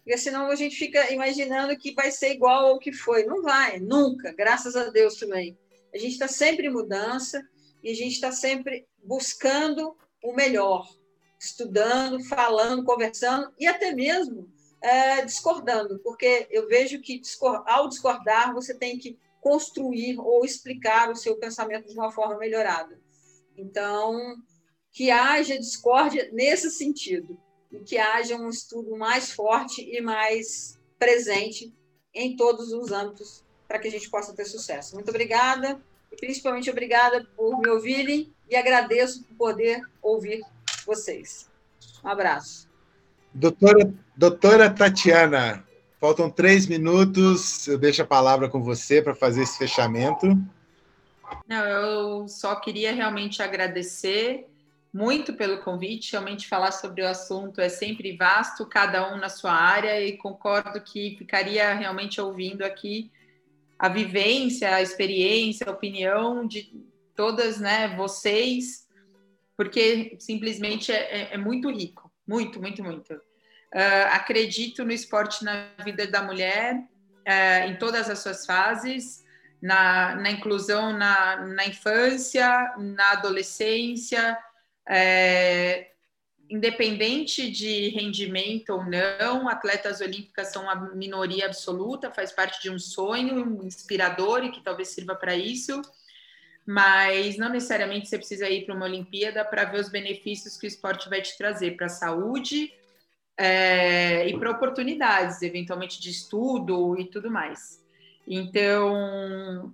Porque 0.05 0.19
senão 0.19 0.51
a 0.51 0.55
gente 0.55 0.77
fica 0.77 1.11
imaginando 1.11 1.77
que 1.79 1.95
vai 1.95 2.11
ser 2.11 2.33
igual 2.33 2.67
ao 2.67 2.79
que 2.79 2.93
foi. 2.93 3.25
Não 3.25 3.43
vai, 3.43 3.81
nunca, 3.81 4.33
graças 4.33 4.77
a 4.77 4.91
Deus 4.91 5.15
também. 5.17 5.59
A 5.95 5.97
gente 5.97 6.13
está 6.13 6.29
sempre 6.29 6.67
em 6.67 6.73
mudança 6.73 7.43
e 7.83 7.91
a 7.91 7.95
gente 7.95 8.13
está 8.13 8.31
sempre 8.31 8.87
buscando 9.03 9.97
o 10.23 10.35
melhor, 10.35 10.87
estudando, 11.39 12.23
falando, 12.25 12.85
conversando 12.85 13.51
e 13.59 13.67
até 13.67 13.95
mesmo 13.95 14.53
é, 14.83 15.25
discordando, 15.25 15.99
porque 16.01 16.47
eu 16.51 16.69
vejo 16.69 17.01
que 17.01 17.23
ao 17.67 17.89
discordar 17.89 18.53
você 18.53 18.75
tem 18.75 18.99
que 18.99 19.19
construir 19.41 20.19
ou 20.19 20.45
explicar 20.45 21.11
o 21.11 21.17
seu 21.17 21.37
pensamento 21.37 21.89
de 21.89 21.95
uma 21.95 22.13
forma 22.13 22.37
melhorada. 22.37 23.01
Então, 23.57 24.37
que 24.93 25.11
haja 25.11 25.59
discórdia 25.59 26.29
nesse 26.33 26.71
sentido, 26.71 27.39
e 27.71 27.79
que 27.81 27.99
haja 27.99 28.37
um 28.37 28.49
estudo 28.49 28.97
mais 28.97 29.33
forte 29.33 29.83
e 29.83 30.01
mais 30.01 30.79
presente 30.99 31.73
em 32.15 32.37
todos 32.37 32.73
os 32.73 32.91
âmbitos 32.91 33.45
para 33.69 33.79
que 33.79 33.89
a 33.89 33.91
gente 33.91 34.11
possa 34.11 34.35
ter 34.35 34.45
sucesso. 34.45 34.95
Muito 34.95 35.11
obrigada, 35.11 35.81
e 36.11 36.17
principalmente 36.17 36.69
obrigada 36.69 37.25
por 37.37 37.59
me 37.61 37.69
ouvirem, 37.69 38.33
e 38.49 38.57
agradeço 38.57 39.23
por 39.25 39.37
poder 39.37 39.81
ouvir 40.03 40.43
vocês. 40.85 41.49
Um 42.03 42.09
abraço. 42.09 42.69
Doutora, 43.33 43.95
doutora 44.17 44.69
Tatiana, 44.69 45.65
faltam 46.01 46.29
três 46.29 46.67
minutos, 46.67 47.69
eu 47.69 47.79
deixo 47.79 48.03
a 48.03 48.07
palavra 48.07 48.49
com 48.49 48.61
você 48.61 49.01
para 49.01 49.15
fazer 49.15 49.43
esse 49.43 49.57
fechamento. 49.57 50.27
Não, 51.47 51.65
eu 51.65 52.29
só 52.29 52.57
queria 52.57 52.93
realmente 52.93 53.41
agradecer 53.41 54.49
muito 54.93 55.35
pelo 55.35 55.59
convite. 55.59 56.13
Realmente 56.13 56.49
falar 56.49 56.73
sobre 56.73 57.03
o 57.03 57.09
assunto 57.09 57.61
é 57.61 57.69
sempre 57.69 58.17
vasto, 58.17 58.67
cada 58.67 59.13
um 59.13 59.17
na 59.17 59.29
sua 59.29 59.53
área, 59.53 60.01
e 60.01 60.17
concordo 60.17 60.81
que 60.81 61.17
ficaria 61.17 61.73
realmente 61.75 62.21
ouvindo 62.21 62.63
aqui 62.63 63.11
a 63.79 63.89
vivência, 63.89 64.75
a 64.75 64.83
experiência, 64.83 65.67
a 65.67 65.73
opinião 65.73 66.47
de 66.47 66.73
todas, 67.15 67.59
né, 67.59 67.95
vocês, 67.97 68.87
porque 69.57 70.17
simplesmente 70.19 70.93
é, 70.93 71.23
é, 71.23 71.35
é 71.35 71.39
muito 71.39 71.71
rico, 71.71 72.13
muito, 72.27 72.61
muito, 72.61 72.83
muito. 72.83 73.15
Uh, 73.15 74.09
acredito 74.11 74.85
no 74.85 74.93
esporte 74.93 75.45
na 75.45 75.71
vida 75.85 76.07
da 76.07 76.23
mulher, 76.23 76.77
uh, 76.77 77.71
em 77.71 77.77
todas 77.77 78.11
as 78.11 78.19
suas 78.19 78.45
fases 78.45 79.23
na, 79.61 80.15
na 80.17 80.31
inclusão 80.31 80.93
na, 80.93 81.37
na 81.37 81.67
infância, 81.67 82.75
na 82.79 83.13
adolescência, 83.13 84.39
é, 84.91 85.93
independente 86.51 87.49
de 87.49 87.91
rendimento 87.91 88.71
ou 88.71 88.85
não, 88.85 89.49
atletas 89.49 90.01
olímpicas 90.01 90.49
são 90.49 90.65
uma 90.65 90.75
minoria 90.95 91.47
absoluta, 91.47 92.11
faz 92.11 92.33
parte 92.33 92.61
de 92.61 92.69
um 92.69 92.79
sonho 92.79 93.65
inspirador 93.65 94.45
e 94.45 94.51
que 94.51 94.61
talvez 94.61 94.89
sirva 94.89 95.15
para 95.15 95.37
isso, 95.37 95.81
mas 96.67 97.39
não 97.39 97.49
necessariamente 97.49 98.09
você 98.09 98.19
precisa 98.19 98.51
ir 98.51 98.67
para 98.67 98.75
uma 98.75 98.87
Olimpíada 98.87 99.45
para 99.45 99.65
ver 99.65 99.81
os 99.81 99.89
benefícios 99.89 100.57
que 100.57 100.67
o 100.67 100.69
esporte 100.69 101.09
vai 101.09 101.23
te 101.23 101.39
trazer 101.39 101.77
para 101.77 101.87
a 101.87 101.91
saúde 101.91 102.73
é, 103.37 104.29
e 104.29 104.37
para 104.37 104.51
oportunidades, 104.51 105.41
eventualmente 105.41 106.01
de 106.01 106.11
estudo 106.11 106.99
e 106.99 107.05
tudo 107.05 107.31
mais. 107.31 107.81
Então, 108.27 109.73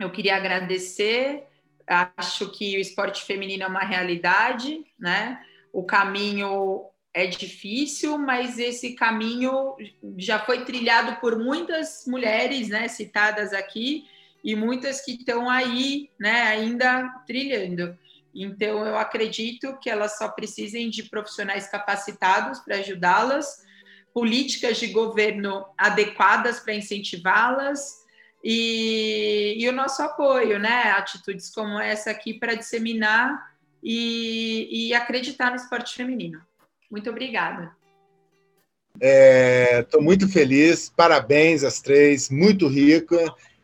eu 0.00 0.10
queria 0.10 0.36
agradecer. 0.36 1.44
Acho 1.86 2.50
que 2.50 2.76
o 2.76 2.80
esporte 2.80 3.24
feminino 3.24 3.62
é 3.62 3.66
uma 3.66 3.84
realidade, 3.84 4.84
né? 4.98 5.40
O 5.72 5.84
caminho 5.84 6.84
é 7.14 7.26
difícil, 7.26 8.18
mas 8.18 8.58
esse 8.58 8.94
caminho 8.94 9.74
já 10.18 10.38
foi 10.38 10.64
trilhado 10.64 11.18
por 11.20 11.38
muitas 11.38 12.04
mulheres, 12.06 12.68
né, 12.68 12.88
citadas 12.88 13.54
aqui, 13.54 14.04
e 14.44 14.54
muitas 14.54 15.00
que 15.00 15.12
estão 15.12 15.48
aí, 15.48 16.10
né, 16.20 16.42
ainda 16.42 17.08
trilhando. 17.26 17.96
Então, 18.34 18.84
eu 18.84 18.98
acredito 18.98 19.78
que 19.78 19.88
elas 19.88 20.18
só 20.18 20.28
precisem 20.28 20.90
de 20.90 21.04
profissionais 21.04 21.68
capacitados 21.68 22.58
para 22.58 22.76
ajudá-las, 22.76 23.64
políticas 24.12 24.76
de 24.76 24.88
governo 24.88 25.64
adequadas 25.78 26.60
para 26.60 26.74
incentivá-las 26.74 28.05
e, 28.42 29.56
e, 29.58 29.68
o 29.68 29.72
nosso 29.72 30.02
apoio, 30.02 30.58
né? 30.58 30.90
Atitudes 30.92 31.50
como 31.50 31.80
essa 31.80 32.10
aqui 32.10 32.34
para 32.34 32.54
disseminar 32.54 33.52
e, 33.82 34.88
e 34.88 34.94
acreditar 34.94 35.50
no 35.50 35.56
esporte 35.56 35.94
feminino. 35.94 36.40
Muito 36.90 37.10
obrigada. 37.10 37.74
Estou 39.80 40.00
é, 40.00 40.04
muito 40.04 40.28
feliz, 40.28 40.88
parabéns 40.88 41.62
às 41.62 41.80
três, 41.80 42.30
muito 42.30 42.66
rica. 42.66 43.16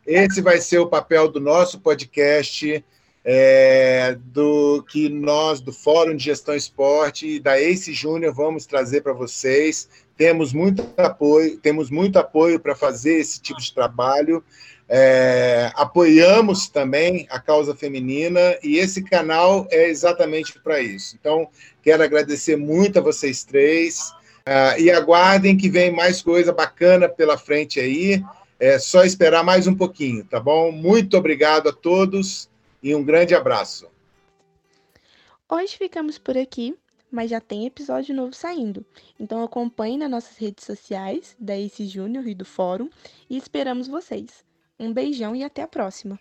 Esse 0.07 0.41
vai 0.43 0.59
ser 0.59 0.79
o 0.79 0.89
papel 0.89 1.29
do 1.29 1.41
nosso 1.41 1.81
podcast, 1.81 2.85
é, 3.25 4.17
do 4.21 4.83
que 4.83 5.09
nós, 5.09 5.61
do 5.61 5.73
Fórum 5.73 6.17
de 6.17 6.25
Gestão 6.25 6.55
Esporte 6.55 7.27
e 7.27 7.41
da 7.41 7.59
Ace 7.61 7.93
Júnior, 7.93 8.35
vamos 8.35 8.67
trazer 8.67 9.01
para 9.01 9.13
vocês. 9.13 9.89
Temos 10.23 10.53
muito 10.53 10.89
apoio, 10.97 11.57
temos 11.57 11.91
muito 11.91 12.17
apoio 12.17 12.61
para 12.61 12.77
fazer 12.77 13.15
esse 13.15 13.41
tipo 13.41 13.61
de 13.61 13.75
trabalho. 13.75 14.45
É, 14.89 15.73
apoiamos 15.75 16.69
também 16.69 17.27
a 17.29 17.41
causa 17.41 17.75
feminina 17.75 18.57
e 18.63 18.79
esse 18.79 19.03
canal 19.03 19.67
é 19.69 19.89
exatamente 19.89 20.61
para 20.61 20.81
isso. 20.81 21.17
Então, 21.19 21.49
quero 21.83 22.05
agradecer 22.05 22.55
muito 22.55 23.01
a 23.01 23.03
vocês 23.03 23.43
três. 23.43 24.13
Uh, 24.43 24.79
e 24.79 24.93
aguardem 24.93 25.57
que 25.57 25.69
vem 25.69 25.91
mais 25.91 26.23
coisa 26.23 26.53
bacana 26.53 27.09
pela 27.09 27.37
frente 27.37 27.81
aí. 27.81 28.23
É 28.61 28.79
só 28.79 29.03
esperar 29.03 29.43
mais 29.43 29.67
um 29.67 29.75
pouquinho, 29.75 30.25
tá 30.25 30.39
bom? 30.39 30.71
Muito 30.71 31.17
obrigado 31.17 31.69
a 31.69 31.73
todos 31.73 32.49
e 32.81 32.95
um 32.95 33.03
grande 33.03 33.35
abraço. 33.35 33.89
Hoje 35.49 35.77
ficamos 35.77 36.17
por 36.17 36.39
aqui, 36.39 36.77
mas 37.13 37.31
já 37.31 37.41
tem 37.41 37.67
episódio 37.67 38.15
novo 38.15 38.33
saindo. 38.33 38.85
Então 39.21 39.43
acompanhe 39.43 39.99
nas 39.99 40.11
nossas 40.11 40.37
redes 40.39 40.65
sociais, 40.65 41.37
da 41.39 41.57
Ace 41.57 41.87
Júnior 41.87 42.27
e 42.27 42.35
do 42.35 42.45
Fórum, 42.45 42.89
e 43.29 43.37
esperamos 43.37 43.87
vocês. 43.87 44.43
Um 44.81 44.93
beijão 44.93 45.37
e 45.37 45.45
até 45.45 45.63
a 45.63 45.69
próxima! 45.69 46.19